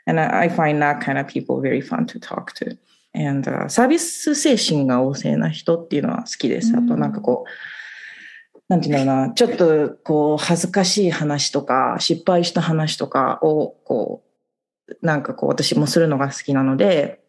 [0.05, 2.77] And I, I find that kind of people very fun to talk to.
[3.13, 6.73] And uh, サービス精神が旺盛な人っていうのは好きです。
[6.75, 14.23] あとなんかこう、なんていうんだろうな、ちょっとこう恥ずかしい話とか、失敗した話とかを、こ
[14.87, 17.21] う、なんかこう私もするのが好きなので、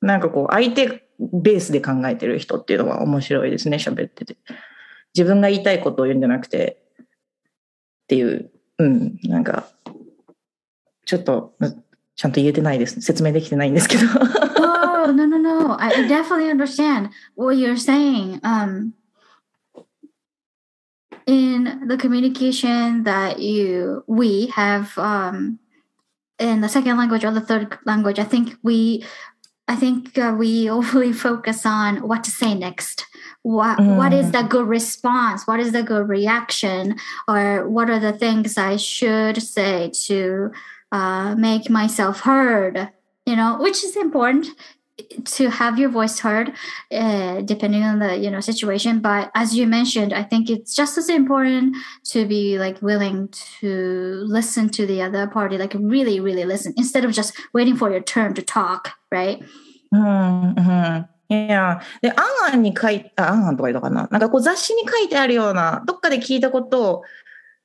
[0.00, 4.36] なんかこう相手ベースで考えてる人っていうのは面白いですね、喋ってて。
[5.14, 7.06] 自分が言いたいことを言うんじゃなくて、っ
[8.08, 9.68] ていう、うん、なんか、
[11.06, 11.84] ちょっと、うん
[12.15, 13.01] ちゃんと言えてないです。
[13.01, 14.03] 説明できてないんですけど。
[15.07, 15.79] oh no no no!
[15.79, 18.39] I I definitely understand what you're saying.
[18.43, 18.93] Um,
[21.27, 25.59] in the communication that you we have um,
[26.39, 29.05] in the second language or the third language, I think we,
[29.67, 33.05] I think uh, we overly focus on what to say next.
[33.43, 35.47] What what is the good response?
[35.47, 36.95] What is the good reaction?
[37.27, 40.51] Or what are the things I should say to
[40.91, 42.89] uh, make myself heard?
[43.25, 44.47] You know, which is important
[45.25, 46.53] to have your voice heard
[46.91, 50.97] uh, depending on the you know situation but as you mentioned i think it's just
[50.97, 56.45] as important to be like willing to listen to the other party like really really
[56.45, 59.43] listen instead of just waiting for your turn to talk right
[59.91, 61.09] うん、うん。
[61.29, 62.13] いや、で、ア
[62.49, 67.03] ンアンに書いあ、アンアンとか言うのかななんかこう雑誌に書いてあるような、どっかで聞いたことを、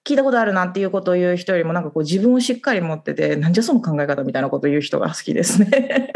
[0.08, 6.14] 聞いたことあるなっていうことを言う人よりも、なんかこう自分をしっかり持ってて、なんじゃその考え方みたいなことを言う人が好きですね。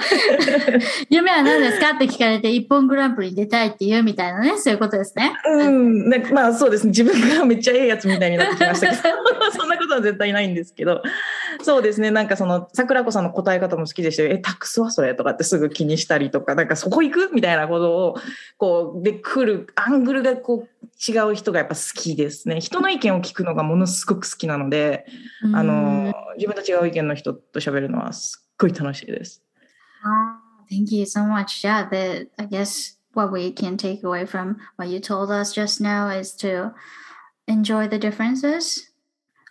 [1.08, 6.90] 夢は何ですかって聞かれて一本グランプリに出たいっていうみたいなねそういうことですねうん、なんかまあそうですね。
[6.90, 9.02] 自分がめっちゃええやつみたいになってきましたけど、
[9.56, 11.02] そんなことは絶対ないんですけど、
[11.62, 12.10] そうですね。
[12.10, 14.30] なんかその、桜子さんの答え方も好きでしたよ。
[14.30, 18.16] え、タックスはそれとかってすぐ気にしたりとか、なんかそこ行くみたいなことを、
[18.56, 22.60] こう、で来る、アングルがこう、違う人がやっぱ好きですね。
[22.60, 25.06] 人の意見を聞くのがものすごく好きなので、
[25.54, 29.42] あの、自分と違う意見の人と喋るのはすっごい楽しいです。
[30.04, 30.38] Ah,
[30.70, 31.62] thank you so much.
[31.62, 35.82] Yeah, the I guess what we can take away from what you told us just
[35.82, 36.72] now is to
[37.46, 38.89] enjoy the differences.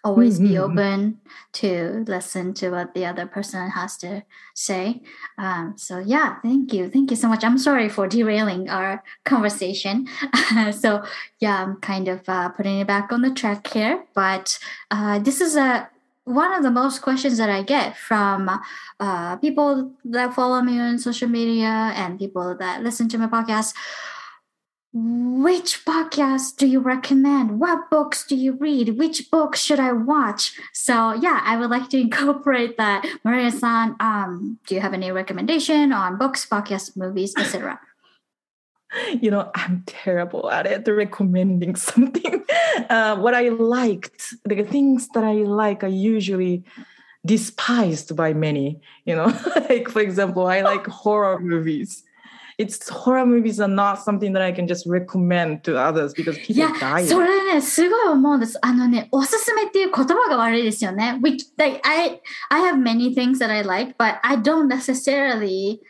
[0.04, 0.60] Always be Mhm.
[0.72, 1.18] open
[1.60, 4.24] to listen to what the other person has to
[4.54, 5.02] say.
[5.38, 7.44] Um, so yeah, thank you, thank you so much.
[7.44, 10.08] I'm sorry for derailing our conversation.
[10.72, 11.04] so
[11.40, 14.58] yeah, I'm kind of uh, putting it back on the track here, but
[14.92, 15.90] uh, this is a
[16.26, 18.50] one of the most questions that I get from
[19.00, 23.74] uh, people that follow me on social media and people that listen to my podcast.
[24.92, 27.60] Which podcast do you recommend?
[27.60, 28.98] What books do you read?
[28.98, 30.60] Which book should I watch?
[30.74, 33.06] So yeah, I would like to incorporate that.
[33.24, 37.80] Maria-san, um, do you have any recommendation on books, podcasts, movies, etc.?
[39.22, 42.44] you know, I'm terrible at it, recommending something.
[42.90, 46.64] Uh, what I liked, the things that I like are usually
[47.26, 49.28] despised by many, you know,
[49.70, 52.04] like for example, I like horror movies
[52.59, 56.55] It's horror movies are not something that I can just recommend to others because い
[56.55, 57.07] people や die.
[57.07, 62.21] それねすごい思うんですあのねおすすめっていう言葉が悪いですよね We, like, I,
[62.51, 65.81] I have many things that I like but I don't necessarily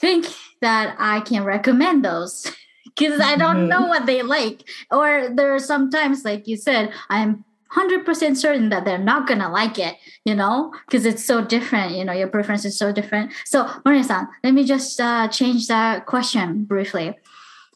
[0.00, 0.26] think
[0.62, 2.50] that I can recommend those
[2.96, 7.44] because I don't know what they like or there are sometimes like you said I'm
[7.75, 9.95] 100% certain that they're not gonna like it
[10.25, 14.27] you know because it's so different you know your preference is so different so Maria-san
[14.43, 17.15] let me just uh, change that question briefly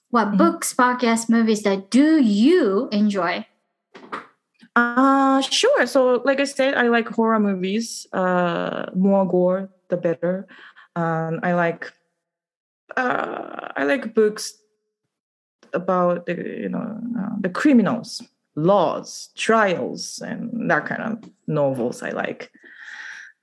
[0.10, 0.38] what Mhm.
[0.38, 3.46] books, podcasts, movies that do you enjoy?
[4.76, 5.86] Uh, sure.
[5.86, 8.08] So, like I said, I like horror movies.
[8.14, 10.48] Uh, more gore, the better.
[10.96, 11.92] Um, I like,
[12.96, 14.58] uh, I like books
[15.74, 18.22] about the, you know, uh, the criminals,
[18.57, 22.03] laws, trials, and that kind of novels.
[22.03, 22.51] I like.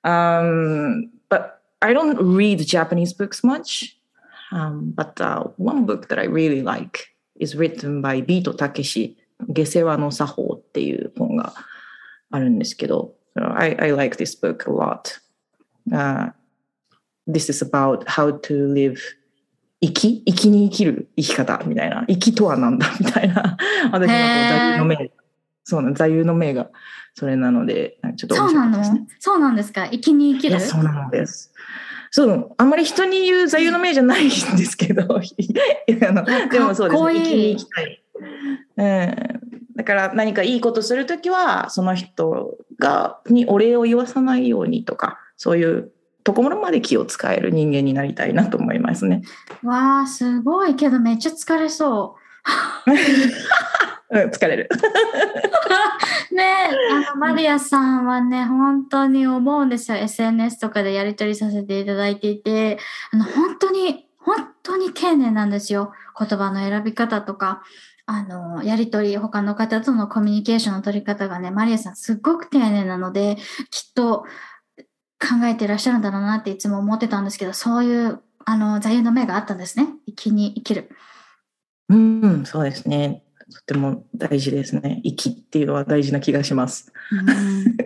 [0.04, 3.98] Um, but I don't read Japanese books much.
[4.52, 9.16] Um, but uh, one book that I really like is written by Bito Takeshi.
[9.48, 11.54] 下世話の作法っていう本が
[12.30, 16.32] あるんですけど、I, I like this book a lot.、Uh,
[17.26, 19.00] this is about how to live
[19.87, 23.57] 生き生きに生きる生き方みたいな生きとはなんだ みたいな。
[23.93, 25.11] 私の座右の銘。
[25.65, 26.71] そうなん座右の銘が
[27.15, 28.85] それなのでちょっと面そうなの？
[29.19, 29.89] そうなんですか？
[29.89, 30.61] 生きに生きる？
[30.61, 31.53] そうなのです。
[32.11, 38.03] そう、あんまり人に言う座右の銘じゃないんですけど、 あのでもそうですね、生きに生きたい。
[38.77, 39.41] うん、
[39.75, 45.91] だから何かいいことするときは、その人がにお礼を言わさないようにとか、そういう
[46.25, 49.23] ところまで気を使える人間になりたいなと思いますね。
[49.63, 52.25] わあ、すごいけどめっちゃ疲れそう
[54.27, 54.69] ん、疲れる。
[56.31, 56.35] う。
[56.35, 59.99] ねあの、マリアさんはね、本当に思うんですよ。
[59.99, 62.79] SNS とかでやり取りさせていただいていて、
[63.13, 65.93] あの、本当に、本当に丁寧なんですよ。
[66.19, 67.63] 言葉の選び方とか。
[68.07, 73.37] あの、やりとり、他の方とのコミュニケーションの取り方がね、マリアさんすっごく丁寧なので、
[73.71, 74.27] きっと
[75.27, 79.89] 考えてらっしゃるんだろうなっていつも思ってたんですけど、そういう、あの、座右の銘があったんですね。
[80.07, 80.91] 生きに生きる。
[81.89, 83.23] うん、そうですね。
[83.53, 85.01] とても大事ですね。
[85.05, 86.93] 生きっていうのは大事な気がします。
[87.13, 87.77] うん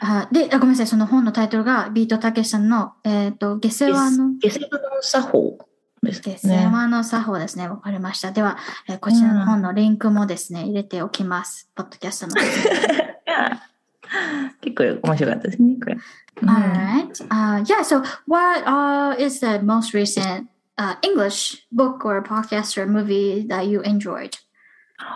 [0.00, 5.58] あであ、ごめんなさい、その本のタイトルがビートたけしさんの、えっ、と、下世話の、下世話の作法
[6.02, 6.56] です下世ね。
[6.66, 7.68] 話の作法ですね。
[7.68, 8.30] わかりました。
[8.30, 8.58] では、
[8.88, 11.68] えーこちらの本のリンクもですね、入れておきます。
[11.74, 12.34] ポッドキャストの
[14.61, 15.95] 結構面白かったですね、これ。
[15.95, 15.99] うん
[16.41, 17.21] Alright.
[17.29, 22.87] Uh, yeah, so what uh, is the most recent uh, English book or podcast or
[22.87, 24.37] movie that you enjoyed?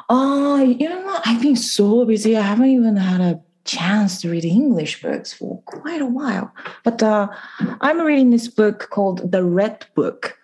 [0.09, 1.25] Oh, you know what?
[1.25, 2.37] I've been so busy.
[2.37, 6.53] I haven't even had a chance to read English books for quite a while.
[6.83, 7.27] But uh,
[7.81, 10.37] I'm reading this book called The Red Book.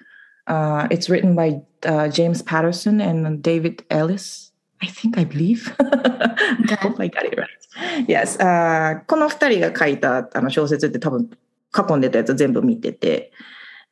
[0.48, 4.47] Uh, it's written by uh, James Patterson and David Ellis.
[4.81, 5.75] I think I believe.
[5.79, 7.49] I hope I got it right.
[8.07, 8.39] Yes.
[8.43, 11.31] あーこの二人が書いたあの小説って多分
[11.71, 13.33] 過去に出たやつ全部見てて、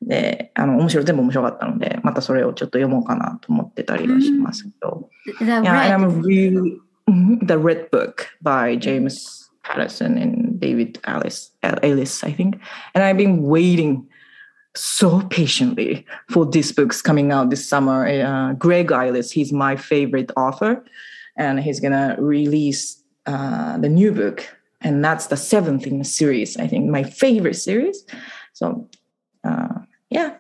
[0.03, 5.09] で、あの面白い全部面白かったので、またそれをちょっと読もうかなと思ってたりはしますけど。
[5.39, 6.21] The Yeah, and Red.
[6.21, 12.59] I'm really Mhm, the Red Book by James Patterson and David Alice Ellis, I think.
[12.95, 14.09] And I've been waiting
[14.77, 18.07] so patiently for these books coming out this summer.
[18.07, 20.85] Uh, Greg Iles, he's my favorite author,
[21.37, 24.47] and he's gonna release uh, the new book,
[24.81, 26.57] and that's the seventh in the series.
[26.57, 28.05] I think my favorite series.
[28.53, 28.89] So,
[29.45, 30.37] uh, yeah.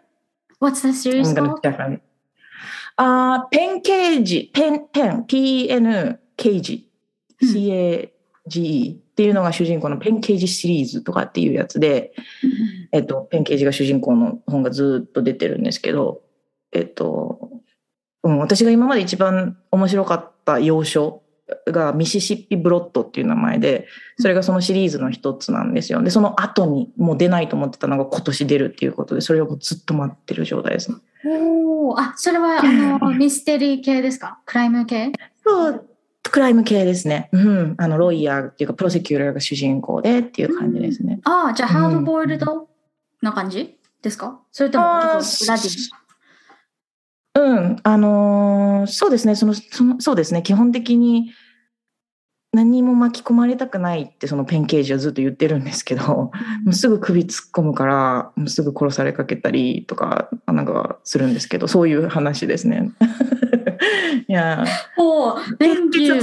[0.58, 2.00] What's the series I'm gonna called?
[2.98, 6.88] Uh, Penn Cage, pen pen, P N K G,
[7.40, 7.46] hmm.
[7.46, 8.12] C A
[8.48, 9.02] G E.
[9.16, 12.12] っていうのが主人公のペンケージシリーズとかっていうやつで、
[12.92, 16.20] えっと、ペンケージが主人公の本がずっと出てるんですけど、
[16.72, 17.50] えっと、
[18.22, 21.22] うん、私が今まで一番面白かった洋書
[21.66, 23.86] がミシシッピブロットっていう名前で、
[24.18, 26.02] それがそのシリーズの一つなんですよ。
[26.02, 30.98] で、その後にもう出ないと思ってたのが今年出るっていうことで、それをもうずっと待ってる状態ですね。
[31.24, 34.40] おーあ、それはあのミステリー系ですか？
[34.44, 35.12] クライム系？
[35.42, 35.88] そう、
[36.30, 37.28] クライム系ですね。
[37.32, 37.74] うん。
[37.78, 41.20] あの、ロイヤーっていうか、プロセキューターが主人公でっていう感じですね。
[41.24, 42.68] ああ、じゃあ、ハードボイルうド
[43.22, 44.40] な感じですか？
[44.52, 45.68] それともラディ
[47.34, 51.32] うん、あのーそうですね、その、その、そうですね、基本的に
[52.52, 56.32] 何にも巻き込まれたくないってそのペンケージはずっと言ってるんですけど、も
[56.68, 62.92] うすぐ首突っ込むから、もうすぐ殺されかけたりとか、なんかするんですけど、そういう話ですね。
[64.28, 64.64] や
[64.96, 66.20] ほう Thank you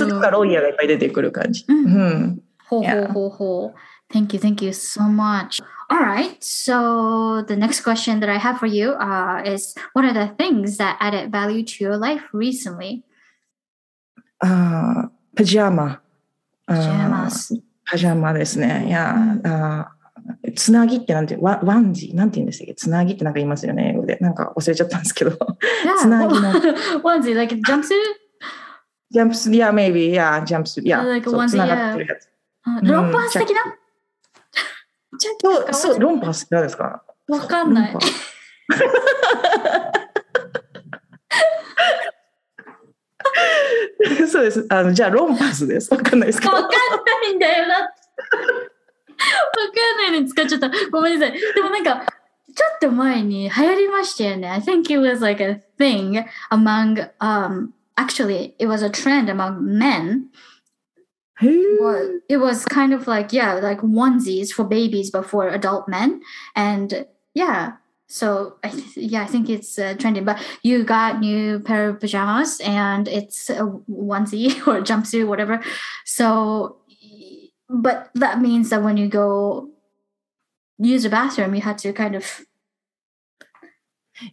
[4.14, 5.60] Thank you, thank you so much.
[5.90, 10.14] All right, so the next question that I have for you uh, is what are
[10.14, 13.04] the things that added value to your life recently?
[14.40, 16.00] Uh, pajama.
[16.68, 17.52] Pajamas.
[17.52, 17.56] Uh,
[17.90, 18.34] pajama
[19.44, 19.84] Uh,
[20.56, 22.76] つなぎってなんてワワンジなんて言うんでしたっけ？
[22.76, 24.18] つなぎってなんか言いますよね、英語で。
[24.22, 25.32] なんか忘れちゃったんですけど。
[25.32, 25.38] Yeah,
[25.98, 26.42] つなぎの
[27.36, 27.90] like jumpsuit?
[29.12, 32.30] ジャンプス、いや、maybe, いや、ジャンプス、いや、Like a そう onesie, つながってるやつ。
[32.66, 33.62] Uh, ロンパース的な
[35.42, 37.04] そう、そう、ロンパースって何ですか？
[37.28, 37.96] わかんない
[44.30, 44.66] そうです。
[44.70, 45.94] あの、じゃあ、ロンパースです。
[45.94, 46.54] わかんないですけど。
[46.54, 46.76] わかんな
[47.30, 47.76] いんだよな。
[49.23, 50.71] わか んないのに使っちゃった。
[50.91, 51.39] ごめんなさい。
[51.55, 52.07] でもなんか、
[52.55, 54.49] ちょっと前に流行りましたよね。
[54.49, 60.29] I think it was like a thing among, um, actually, it was a trend among men.
[61.41, 65.89] へー Well, it was kind of like, yeah, like onesies for babies, but for adult
[65.89, 66.21] men.
[66.57, 67.75] And yeah,
[68.09, 70.25] so I th- yeah, I think it's uh, trending.
[70.25, 75.63] But you got new pair of pajamas, and it's a onesie or a jumpsuit, whatever.
[76.05, 76.79] So,
[77.70, 79.70] but that means that when you go
[80.78, 82.42] use the bathroom, you had to kind of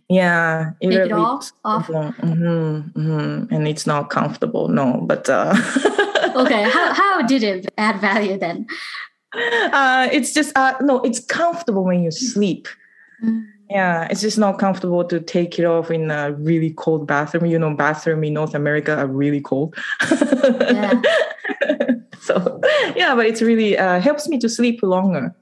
[0.09, 1.87] Yeah, take it all off.
[1.89, 4.68] Mhm, mhm, and it's not comfortable.
[4.68, 5.55] No, but uh,
[6.37, 8.66] Okay, how how did it add value then?
[9.72, 12.68] uh, it's just uh, no, it's comfortable when you sleep.
[13.70, 17.47] Yeah, it's just not comfortable to take it off in a really cold bathroom.
[17.47, 19.76] You know, bathroom in North America are really cold.
[20.61, 21.01] Yeah
[22.30, 22.61] so
[22.95, 25.36] yeah, but it's really uh, helps me to sleep longer.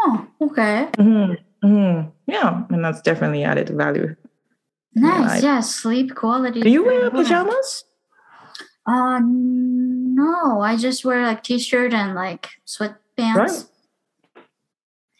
[0.00, 0.88] Oh, okay.
[0.98, 2.12] Mhm, mhm.
[2.26, 4.14] Yeah, and that's definitely added value.
[4.94, 5.28] Nice.
[5.28, 5.42] Right.
[5.42, 6.60] Yeah, sleep quality.
[6.62, 7.28] Do you is very wear important.
[7.28, 7.84] pajamas?
[8.86, 13.34] Uh, no, I just wear like t-shirt and like sweatpants.
[13.36, 13.64] Right.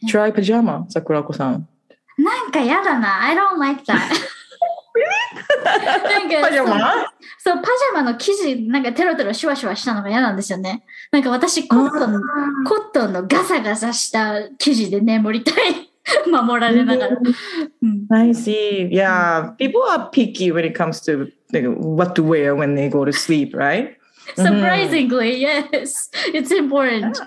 [0.09, 1.67] Try pajama, Sakurako-san.
[2.19, 3.27] なんかやだな。
[3.27, 4.11] I don't like that.
[5.64, 10.84] なんかパジャマそう、パジャマの生地、なんかテロテロシュワシュワしたのが嫌なんですよね。
[11.12, 12.22] なんか私、コットン、
[12.66, 15.92] コットンのガサガサした生地で眠りたい。
[16.30, 17.18] 守られながら。
[17.18, 18.90] うん、I see.
[18.90, 23.06] Yeah, people are picky when it comes to like, what to wear when they go
[23.06, 23.96] to sleep, right?
[24.36, 27.20] Surprisingly, yes, it's important.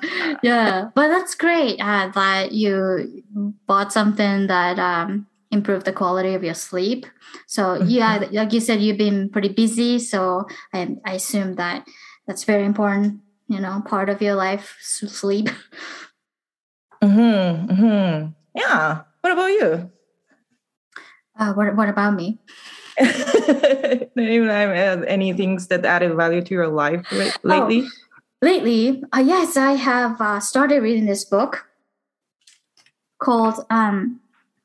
[0.42, 3.22] Yeah, but that's great uh, that you
[3.66, 7.06] bought something that um, improved the quality of your sleep.
[7.46, 9.98] So yeah, like you said, you've been pretty busy.
[9.98, 11.86] So I, I assume that
[12.26, 13.20] that's very important.
[13.48, 15.48] You know, part of your life, sleep.
[17.02, 18.32] Mm-hmm, mm-hmm.
[18.54, 19.02] Yeah.
[19.20, 19.90] What about you?
[21.38, 22.38] Uh, what What about me?
[24.16, 27.88] Even have any things that added value to your life la- lately?
[28.40, 31.66] Lately, uh, yes, I have uh, started reading this book
[33.18, 34.20] called um,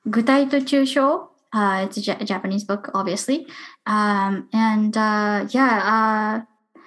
[0.10, 1.28] Gutai to Chusho.
[1.51, 3.47] Uh, it's a J- Japanese book, obviously.
[3.86, 6.43] Um, and uh, yeah,
[6.78, 6.82] uh,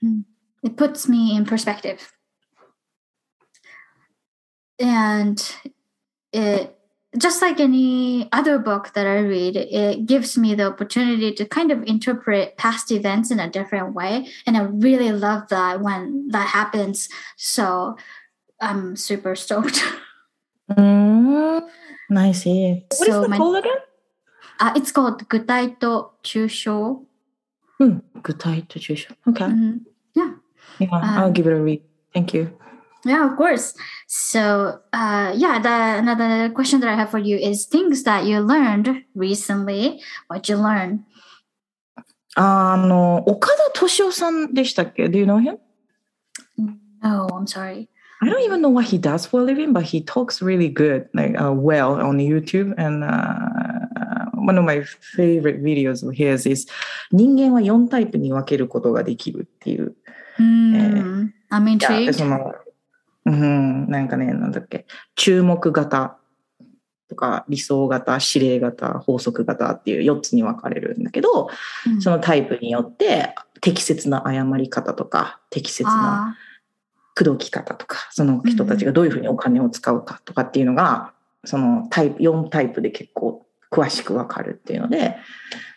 [0.00, 0.20] hmm,
[0.62, 2.12] it puts me in perspective.
[4.78, 5.54] And
[6.32, 6.78] it,
[7.18, 11.70] just like any other book that I read, it gives me the opportunity to kind
[11.70, 14.28] of interpret past events in a different way.
[14.46, 17.10] And I really love that when that happens.
[17.36, 17.96] So
[18.60, 19.82] I'm super stoked.
[20.70, 21.11] Mm.
[21.22, 22.84] Mm, I see.
[22.88, 23.80] What so is the called again?
[24.58, 27.04] Uh, it's called Gutai to Chusho.
[27.80, 29.12] Mm, Gutai to Chusho.
[29.28, 29.44] Okay.
[29.44, 29.80] Mm,
[30.14, 30.32] yeah.
[30.78, 31.82] Yeah, I'll um, give it a read.
[32.12, 32.58] Thank you.
[33.04, 33.74] Yeah, of course.
[34.06, 38.38] So, uh, yeah, the, another question that I have for you is things that you
[38.40, 40.00] learned recently.
[40.28, 41.04] What you learned?
[42.34, 42.42] Uh,
[42.72, 45.58] あの、岡田斗司夫さんでしたっけ Do you know him?
[47.02, 47.88] No, I'm sorry.
[48.22, 51.08] I don't even know what he does for a living, but he talks really good,
[51.12, 52.72] like uh, well on YouTube.
[52.78, 54.84] And uh, one of my
[55.16, 56.68] favorite videos of his is
[57.10, 59.96] 人間は4タイプに分けることができるっていう。
[60.38, 62.12] Hmm, I'm いやで intrigued.
[62.12, 62.54] その、
[63.26, 66.16] うん、なんかね、なんだっけ、注目型
[67.08, 71.50] とか理想型、指令型、法則型っていう4つに分かれるんだけど、
[71.84, 72.00] Hmm.
[72.00, 76.51] そのタイプによって適切な誤り方とか、適切な Ah,
[77.14, 81.12] 口説き方とか、その人たちがどういうふうにお金を使うかとかっていうのが、
[81.44, 85.16] そのタイプ、4タイプで結構詳しくわかるっていうので、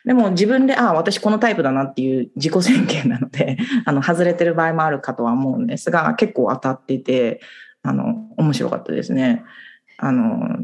[0.06, 7.42] でも自分で、ああ、私このタイプだなっていう自己宣言なので、 あの、外れてる場合もあるかとは思うんですが、結構当たってて、
[7.82, 9.44] あの、面白かったですね。
[9.98, 10.60] あの、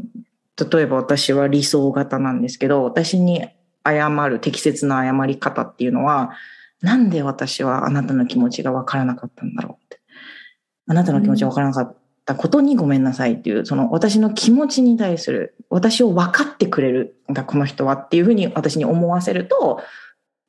[0.70, 3.48] 例えば私は理想型なんですけど、私に
[3.84, 6.32] 謝る適切な謝り方っていうのは、
[6.82, 9.81] なんで私はあなたの気持ちがわからなかったんだろう。
[10.92, 19.80] あなたの気持ちがわからなかったことにごめんなさいっていう、その私の気持ちに対する、私を分かってくれるんだ、この人はっていうふうに私に思わせると、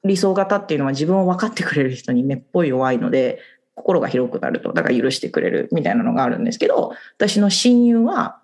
[0.04, 3.40] 理想型っていうのは自分を分かってくれる人にめっぽい弱いので、
[3.76, 8.42] 心が広くなると、だから許してくれるみたいなのがあるんですけど、私の親友は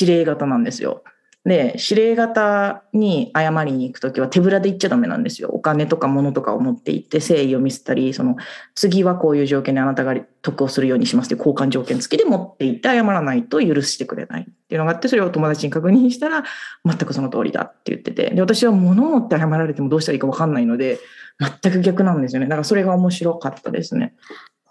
[0.00, 1.04] 指令型なんですよ。
[1.44, 5.48] で、指令型に謝りに行くときは手ぶらで行っちゃダメなんですよ。
[5.48, 8.36] お金とか物とかを持って行って誠意を見せたり、その
[8.76, 16.44] 次はこういう条件であなたが得をするようにしますって交換条件付きで持って行って謝らないと許してくれないっていうのがあって、それを友達に確認したら
[16.84, 18.30] 全くその通りだって言ってて。
[18.30, 21.00] で、私は物を持って謝られてもどうしたらいいかわかんないので、
[21.40, 22.46] 全く逆なんですよね。
[22.46, 24.14] だからそれが面白かったですね。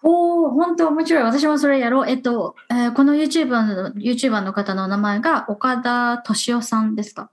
[0.04, 1.24] おお、本当面白い。
[1.24, 2.10] 私もそれやろう。
[2.10, 7.30] えっと、えー、この YouTuber の、YouTuber の方の名前が岡田敏夫さんですか？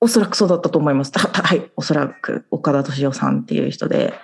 [0.00, 1.12] おそらくそうだったと思います。
[1.16, 4.14] はい、おそらく岡田敏夫さんっていう人で、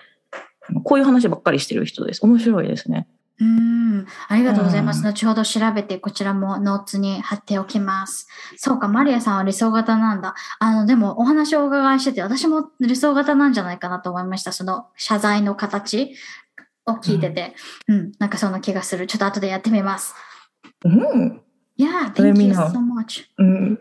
[0.85, 2.25] こういう話ばっかりしてる人です。
[2.25, 3.09] 面白いですね。
[3.41, 5.03] うん、ありがとうございます。
[5.03, 8.29] 後ほど調べて、こちらもノーツに貼っておきます。
[8.59, 10.35] そうか、マリアさんは理想型なんだ。
[10.59, 14.53] あの、でもお話をお伺いしてて、私も理想型なんじゃないかなと思いました。
[14.53, 16.15] その謝罪の形。
[16.86, 17.56] を聞いてて、
[17.88, 19.08] うん、うん、なんかそんな気がする。
[19.08, 20.14] ちょっと後でやってみます。
[20.84, 21.42] うん。
[21.78, 23.26] Yeah, thank you so much.
[23.38, 23.80] うん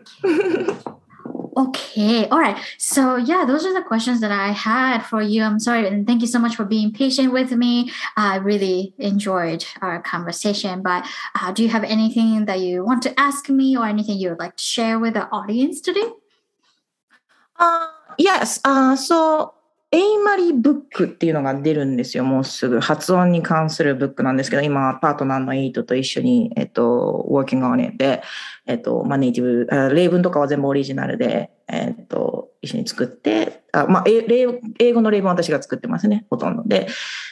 [1.57, 2.57] Okay, all right.
[2.77, 5.41] So, yeah, those are the questions that I had for you.
[5.41, 7.91] I'm sorry, and thank you so much for being patient with me.
[8.17, 10.81] I really enjoyed our conversation.
[10.81, 14.29] But uh, do you have anything that you want to ask me or anything you
[14.29, 16.09] would like to share with the audience today?
[17.55, 17.87] Uh,
[18.17, 18.59] yes.
[18.65, 19.53] Uh, so,
[19.92, 22.78] エイマリーブックっていうのが出るんですよ、もうすぐ。
[22.78, 28.22] 発音に関するブックなんですけど、今、パートナーのエイトと一緒に、えっと、working on it で、
[28.66, 36.62] えっと、まあ、ネイティブ、例文とかは全部オリジナルで、えっと、一緒に作って、あまあ、英語の例文は私が作ってますね、ほとんど。
[36.64, 36.86] で、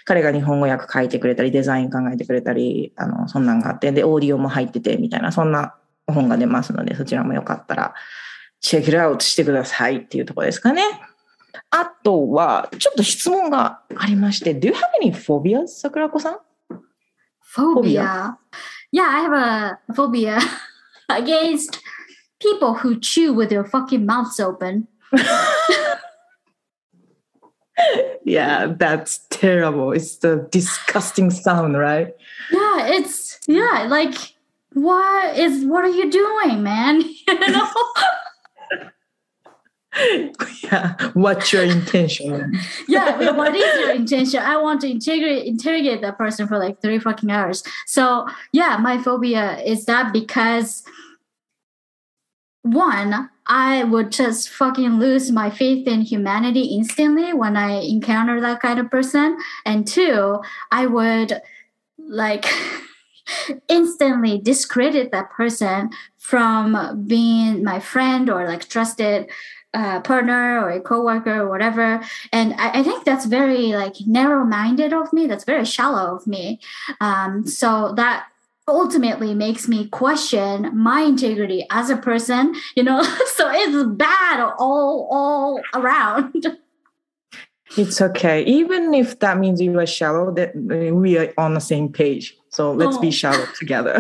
[0.05, 5.77] 彼が日本語訳書いてくれたり、デザイン考えてくれたり、あの、そんなんがあって、で、オーディオも入ってて、みたいな、そんな
[6.09, 7.95] 本が出ますので、そちらもよかったら、
[8.61, 10.83] チェックアウトしてくださいっていうところですかね。
[11.70, 16.38] あとは、ちょっと質問がありまして、Do you have any phobias, 桜子さん
[17.56, 18.38] Phobia?
[18.92, 20.40] Yeah, I have a phobia
[21.10, 21.80] against
[22.40, 24.88] people who chew with their fucking mouths open.
[28.24, 29.92] yeah, that's terrible.
[29.92, 32.14] It's the disgusting sound, right?
[32.52, 34.16] Yeah, it's yeah, like
[34.74, 37.02] what is what are you doing, man?
[37.02, 37.68] you know?
[40.63, 40.95] yeah.
[41.15, 42.59] What's your intention?
[42.89, 44.41] Yeah what is your intention?
[44.41, 47.63] I want to interrogate interrogate that person for like three fucking hours.
[47.87, 50.83] So yeah my phobia is that because
[52.63, 58.61] one i would just fucking lose my faith in humanity instantly when i encounter that
[58.61, 59.39] kind of person.
[59.65, 61.41] And two i would
[61.99, 62.45] like
[63.69, 69.31] instantly discredit that person from being my friend or like trusted
[69.75, 72.03] uh, partner or a coworker or whatever.
[72.33, 75.27] And I, I think that's very like narrow-minded of me.
[75.27, 76.61] That's very shallow of me.
[77.01, 78.27] Um, so that
[78.67, 82.55] ultimately makes me question my integrity as a person.
[82.77, 86.47] You know, so it's bad all all around.
[87.77, 88.45] It's okay.
[88.45, 92.38] Even if that means you are shallow, that we are on the same page.
[92.59, 93.01] So let's oh.
[93.01, 93.95] be shallow together.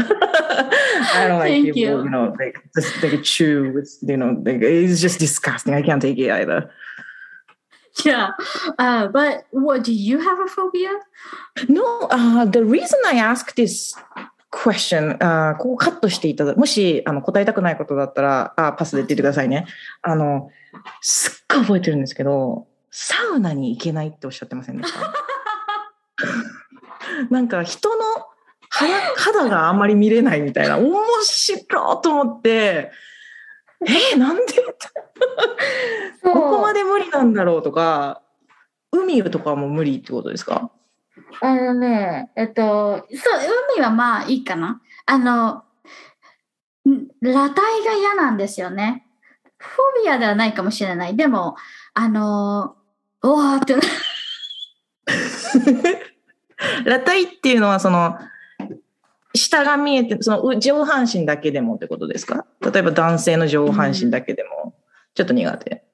[1.14, 2.02] I don't like Thank people, you.
[2.02, 5.74] you know, like just like chew with, you know, like, it's just disgusting.
[5.74, 6.68] I can't take it either.
[8.04, 8.30] Yeah,
[8.80, 10.90] uh, but what do you have a phobia?
[11.68, 13.94] No, uh, the reason I ask this
[14.50, 19.66] question、あここカットしていただもしあの答えたくないことだったらあパスで言っててくださいね。
[20.02, 20.50] あの
[21.00, 25.12] すっごい覚えてるんですけどサウナに行けないっておっしゃってませんでした
[27.30, 28.27] なんか人の
[28.70, 30.78] 肌肌があんまり見れないみたいな。
[30.78, 30.92] 面
[31.22, 31.66] 白い
[32.02, 32.90] と思って。
[33.86, 34.42] えー、なんで？
[36.22, 38.22] ここまで無理なんだろうとか
[38.92, 40.70] 海とかも無理ってことですか？
[41.40, 43.06] あのねえっとそう
[43.76, 44.80] 海はまあいいかな。
[45.06, 45.62] あの
[47.22, 49.06] 裸体が嫌なんですよね。
[49.58, 51.16] フォビアではないかもしれない。
[51.16, 51.56] でも
[51.94, 52.76] あの
[53.22, 53.74] おわって
[56.84, 58.18] 裸体っていうのはその
[59.34, 62.46] 下が見えて、その上半身だけでもってことですか？
[62.60, 64.74] 例えば男性の上半身だけでも、
[65.14, 65.84] ちょっと苦手。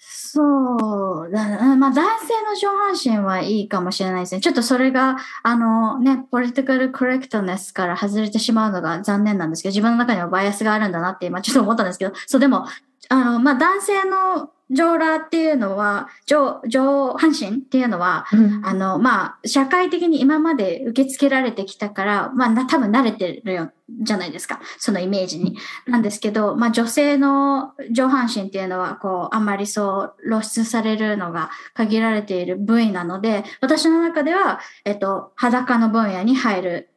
[0.00, 4.40] そうだな、まあ男性の上半身はいいかもしれないですね。
[4.40, 12.66] ちょっとそれが、あのね、ポリティカルコレクトネスから外れてしまうのが残念なんですけど、自分の中にはバイアスがあるんだなって今ちょっと思ったんですけど、そうでも、
[13.10, 24.60] あの、まあ男性の上裸っていうのは、上、上半身っていうのは、うんあの、まあ、社会的に今まで受け付けられてきたから、まあ、な多分慣れてるよ、じゃないですか。
[24.78, 25.56] そのイメージに。
[25.86, 36.90] なんですけど、まあ、女性の上半身っていうのは、こう、あんまりそう露出されるのが限られている部位なので、私の中では、えっと、裸の分野に入る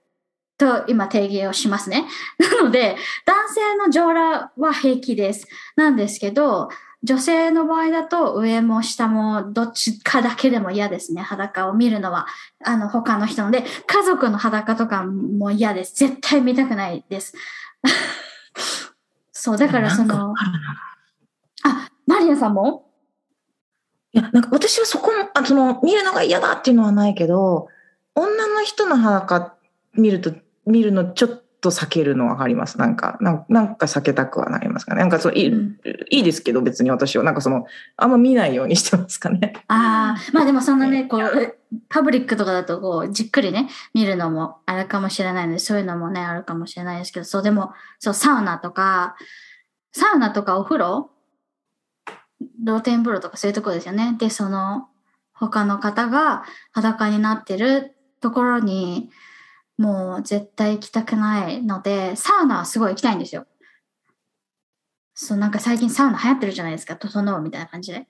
[0.57, 2.07] と今定義をしますね。
[2.39, 5.47] なので、男性の上裸は平気です。
[5.75, 6.69] なんですけど、
[7.03, 11.21] 女性の場合だと上も下もどっちかだけでも嫌ですね。
[11.21, 12.27] 裸を見るのは。
[12.63, 15.95] あの、他の人ので、家族の裸とかも嫌です。
[15.95, 17.33] 絶対見たくないです。
[19.31, 20.33] そう、だからその
[21.63, 22.89] あ、マリアさんも？
[24.13, 27.67] いや、なんか私はそこも、あその、見るのが嫌だっていうのはないけど、
[28.15, 29.55] 女の人の裸
[29.93, 30.33] 見ると、
[30.65, 32.77] 見るのちょっと避けるのはあります。
[32.77, 35.01] なんか、なんか避けたくはなりますかね。
[35.01, 37.65] なんかそういい、うんいいですけど、別に私は、なんかその、
[37.97, 39.53] あんま見ないようにしてますかね。
[39.67, 41.55] ああ、まあでもそんなね、こう、
[41.89, 49.15] パブリックとかだとこう、じっくりね、見るのもあるかもしれないので、そういうのもね、あるかもしれないですけど、そう、でも、そう、サウナとか、
[49.91, 51.09] サウナとかお風呂？
[52.65, 54.15] 露天風呂とかそういうところですよね。
[54.17, 54.87] で、その、
[55.33, 59.09] 他の方が裸になってるところに、
[59.77, 63.45] もう絶対行きたくないので、サウナはすごい行きたいんですよ。
[65.13, 68.07] そう、なんか最近サウナ流行ってるじゃないですか、整うみたいな感じで。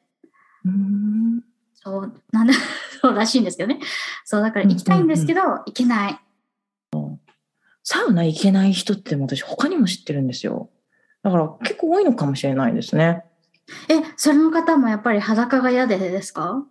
[0.65, 1.41] うん。
[1.73, 2.53] そう、なんだ、
[3.01, 3.79] そうらしいんですけどね。
[4.25, 6.19] そう、だから行きたいんですけど、行けない。
[7.83, 10.69] サウナ行けない人って私他にも知ってるんですよ。
[11.23, 13.23] だから結構多いのかもしれないですね。
[13.87, 16.65] え、それの方もやっぱり裸が嫌でですか？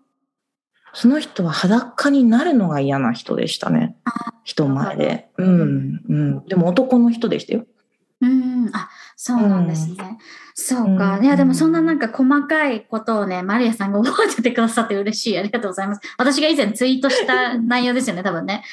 [0.99, 3.95] その人は裸になるのが嫌な人でしたね。
[4.45, 5.29] 人前で。
[5.37, 6.47] うん、うん。
[6.47, 7.67] でも男の人でしたよ。
[8.23, 10.19] うん、あ、そうなんですね。
[10.55, 11.19] そうか。
[11.19, 15.39] うんいや、でもそんななんか細かいことをね、マリアさんが覚えててくださって嬉しい。
[15.39, 16.01] ありがとうございます。
[16.17, 18.65] 私が以前ツイートした内容ですよね、多分ね。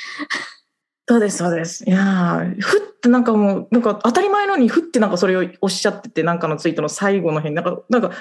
[1.10, 1.84] そうです、そうです。
[1.86, 8.12] いやー、ふってなんかもう、なんか当たり前のにふってなんかそれをおっしゃってて、なんかのツイートの最後の辺、なんか、なんか、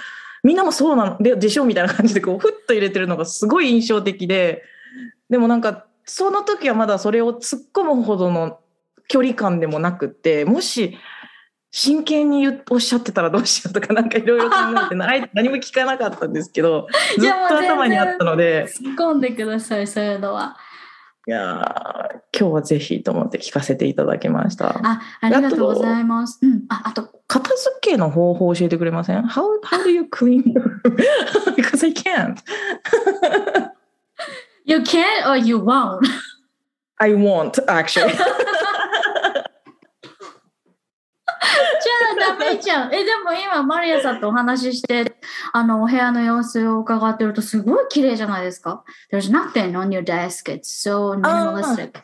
[0.43, 4.62] みんなもそうなのででしょみたいな感じでこう、ふっと入れてるのがすごい印象的で、
[5.30, 8.59] でもなんか、その時はまだそれを突っ込むほどの
[9.09, 10.99] 距離感でもなくって、もし、
[11.74, 14.95] 真剣におっしゃってたらどうしようとかなんかいろいろ考えて
[15.32, 16.86] 何も聞かなかったんですけど
[17.18, 20.59] ずっと頭にあったので突っ込んでください、そういうのは。
[21.25, 24.70] いやー今日はぜひと思って聞かせていただきました。
[24.83, 26.41] あ、ありがとうございます。
[26.43, 26.64] うん。
[26.68, 30.43] あ、あと、片付けの方法を教えてくれません how, how do you clean
[31.57, 32.37] Because I can't.
[34.64, 36.01] you can or you won't.
[36.99, 38.12] I won't actually.
[41.82, 42.93] じゃあダメじゃん。
[42.93, 45.16] え、でも今、マリアさんとお話しして、
[45.53, 48.84] あの、お部屋の様子を伺ってると、すごい綺麗じゃないですか。
[49.12, 50.51] There's nothing on your desk.
[50.51, 52.01] It's so minimalistic.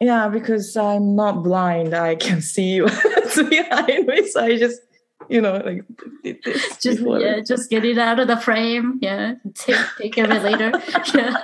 [0.00, 4.28] yeah, because I'm not blind, I can see what's behind me.
[4.28, 4.80] So I just,
[5.28, 5.84] you know, like
[6.22, 6.76] did this.
[6.78, 7.20] Just, before.
[7.20, 8.98] yeah, just get it out of the frame.
[9.00, 9.34] Yeah.
[9.54, 10.72] Take, take care of it later.
[11.14, 11.36] Yeah.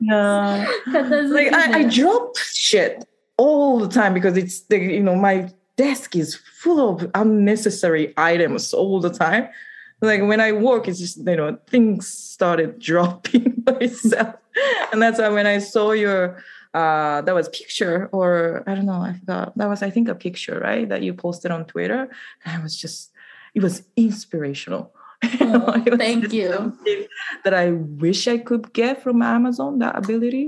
[0.00, 0.66] Yeah.
[0.92, 3.06] 片付 like け I, I て drop shit
[3.41, 8.71] all the time because it's the you know my desk is full of unnecessary items
[8.71, 9.49] all the time.
[10.01, 14.35] Like when i work it's just you know things started dropping myself.
[14.91, 16.21] And that's why when i saw your
[16.81, 19.57] uh that was picture or i don't know i forgot.
[19.57, 22.01] That was i think a picture right that you posted on twitter.
[22.45, 23.11] And i was just
[23.55, 24.93] it was inspirational.
[25.41, 26.49] Oh, was thank you.
[27.43, 27.67] that i
[28.05, 30.47] wish i could get from amazon that ability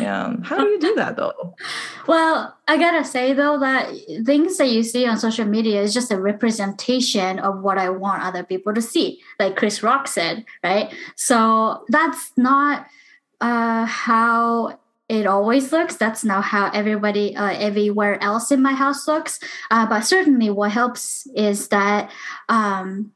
[0.00, 1.54] yeah how do you do that though
[2.06, 3.88] Well, I gotta say though that
[4.24, 8.24] things that you see on social media is just a representation of what I want
[8.24, 10.92] other people to see, like Chris Rock said, right?
[11.14, 12.86] So that's not
[13.40, 14.78] uh, how
[15.08, 15.96] it always looks.
[15.96, 19.38] That's not how everybody uh, everywhere else in my house looks.
[19.70, 22.10] Uh, but certainly, what helps is that
[22.48, 23.12] um,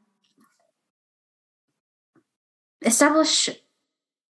[2.85, 3.49] establish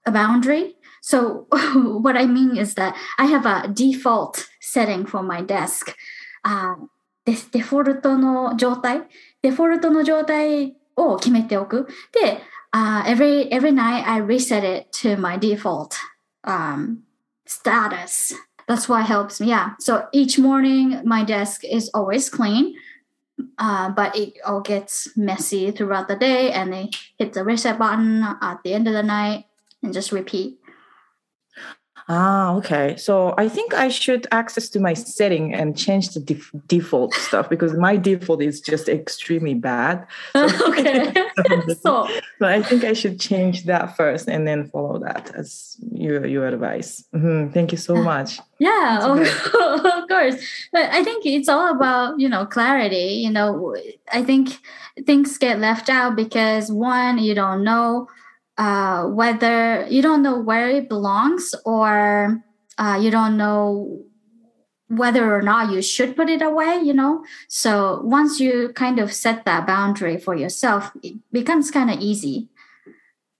[0.06, 1.47] a boundary so
[2.01, 5.95] what I mean is that I have a default setting for my desk.
[6.45, 6.77] あ
[7.25, 9.03] デデフォルトの状態
[9.43, 11.87] デフォルトの状態を決めておく。
[12.13, 12.41] で、
[12.73, 15.97] uh, every, every night I reset it to my default
[16.45, 16.99] um,
[17.47, 18.35] status.
[18.67, 19.49] That's what helps me.
[19.49, 19.75] Yeah.
[19.79, 22.75] So each morning my desk is always clean.
[23.59, 28.23] uh, but it all gets messy throughout the day and they hit the reset button
[28.41, 29.47] at the end of the night
[29.83, 30.59] and just repeat
[32.10, 32.96] Ah, okay.
[32.96, 37.50] So I think I should access to my setting and change the def- default stuff
[37.50, 40.06] because my default is just extremely bad.
[40.34, 41.12] So, okay
[41.82, 42.08] so
[42.40, 46.48] so I think I should change that first and then follow that as your your
[46.48, 47.04] advice.
[47.14, 47.52] Mhm.
[47.54, 48.40] Thank you so much.
[48.60, 50.36] yeah of, of course
[50.74, 53.76] but i think it's all about you know clarity you know
[54.12, 54.46] i think
[55.06, 58.08] things get left out because one you don't know
[58.59, 62.43] uh, whether you don't know where it belongs or
[62.79, 64.01] uh, you don't know
[64.89, 69.13] whether or not you should put it away you know so once you kind of
[69.13, 72.49] set that boundary for yourself it becomes kind of easy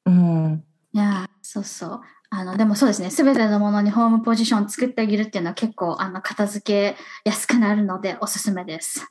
[0.07, 0.65] うん。
[0.93, 2.01] いやそうそう。
[2.31, 3.11] あの、でもそうですね。
[3.11, 9.07] すべてのものにホームポジションを作ってあげるっていうのは結構、あの、片付けやすくなるのでおすすめです。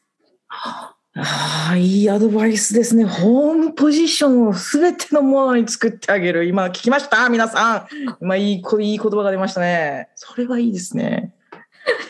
[1.18, 3.04] ああ、いいアドバイスですね。
[3.04, 6.44] ホームポジションをすべてのものに作ってあげる。
[6.44, 7.28] 今聞きました？
[7.30, 7.86] 皆さん。
[8.20, 10.10] 今いいこいい言葉が出ましたね。
[10.14, 11.32] それはいいですね。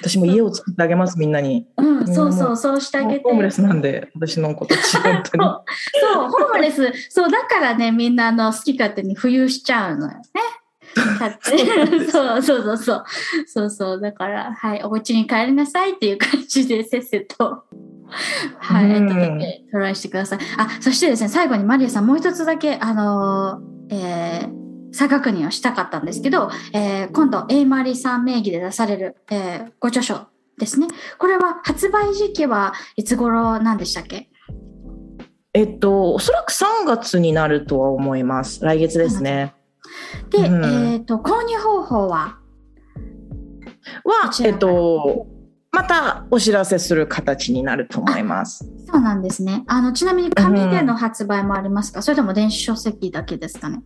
[0.01, 1.67] 私も家を作ってあげます、みんなに。
[1.77, 3.23] うん、そうそう、そうしてあげて。
[3.23, 5.45] ホームレスなんで、私の子たち、本当に。
[6.01, 10.25] そう、ホームレス、そう、だからね、みんなあの好き勝手に浮遊しちゃうのよね。
[12.11, 13.05] そうそうそうそう。
[13.47, 14.01] そうそう。
[14.01, 17.65] だから、はい、お家に帰りなさいっていう感じでせっせと。
[18.59, 19.41] はい、えっと、うん
[19.73, 20.39] トライしてください。
[20.59, 24.57] あ、そしてですね、最後にマリアさん、もう一つだけ、あのー、えー
[24.93, 30.21] 再確認をしたかったんですけど、えー今度、エイマリさん名義で出される、えーご著書
[30.59, 30.87] ですね。
[31.19, 34.31] これは発売時期はいつ頃なんでしたっけ？
[35.53, 38.65] えっと、おそらく3月になるとは思います。
[38.65, 39.55] 来月ですね。
[40.31, 42.39] で、うんえっ、と、購入方法は？
[44.05, 45.27] はえっと、
[45.77, 48.67] またお知らせする形になると思います。
[48.91, 49.63] そうなんですね。
[49.67, 53.83] あの、ちなみに紙での発売もありますか、それとも電子書籍だけですかね？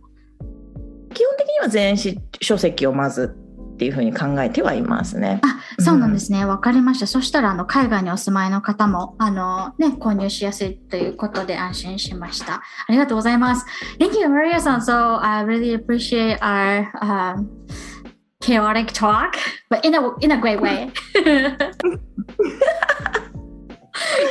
[1.13, 3.35] 基本的には電子書籍をまず
[3.73, 5.41] っていうふうに考えてはいますね。
[5.43, 6.45] あ、そうなんですね。
[6.45, 7.07] わ、かりました。
[7.07, 12.61] そしたら、あの、海外にお住まいの方も、あの、ね、購入しやすいということで安心しました。
[12.87, 13.65] ありがとうございます。
[13.99, 14.79] Thank you, Maria さん。
[14.79, 17.47] So, I really appreciate our、um,
[18.41, 19.37] chaotic talk,
[19.69, 20.91] but in a, in a great way.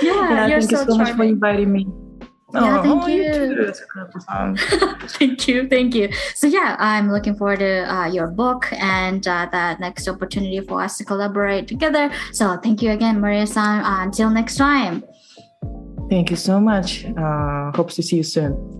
[0.02, 1.86] yeah, you're thank you so so much for inviting me.
[2.52, 3.72] Yeah, Oh, thank oh, you.
[3.72, 4.56] Sakurako-san.
[5.18, 9.46] thank you thank you so yeah i'm looking forward to uh, your book and uh,
[9.52, 14.28] the next opportunity for us to collaborate together so thank you again maria-san uh, until
[14.30, 15.04] next time
[16.10, 17.04] Thank you so much.
[17.04, 18.79] Uh, hope to see you soon.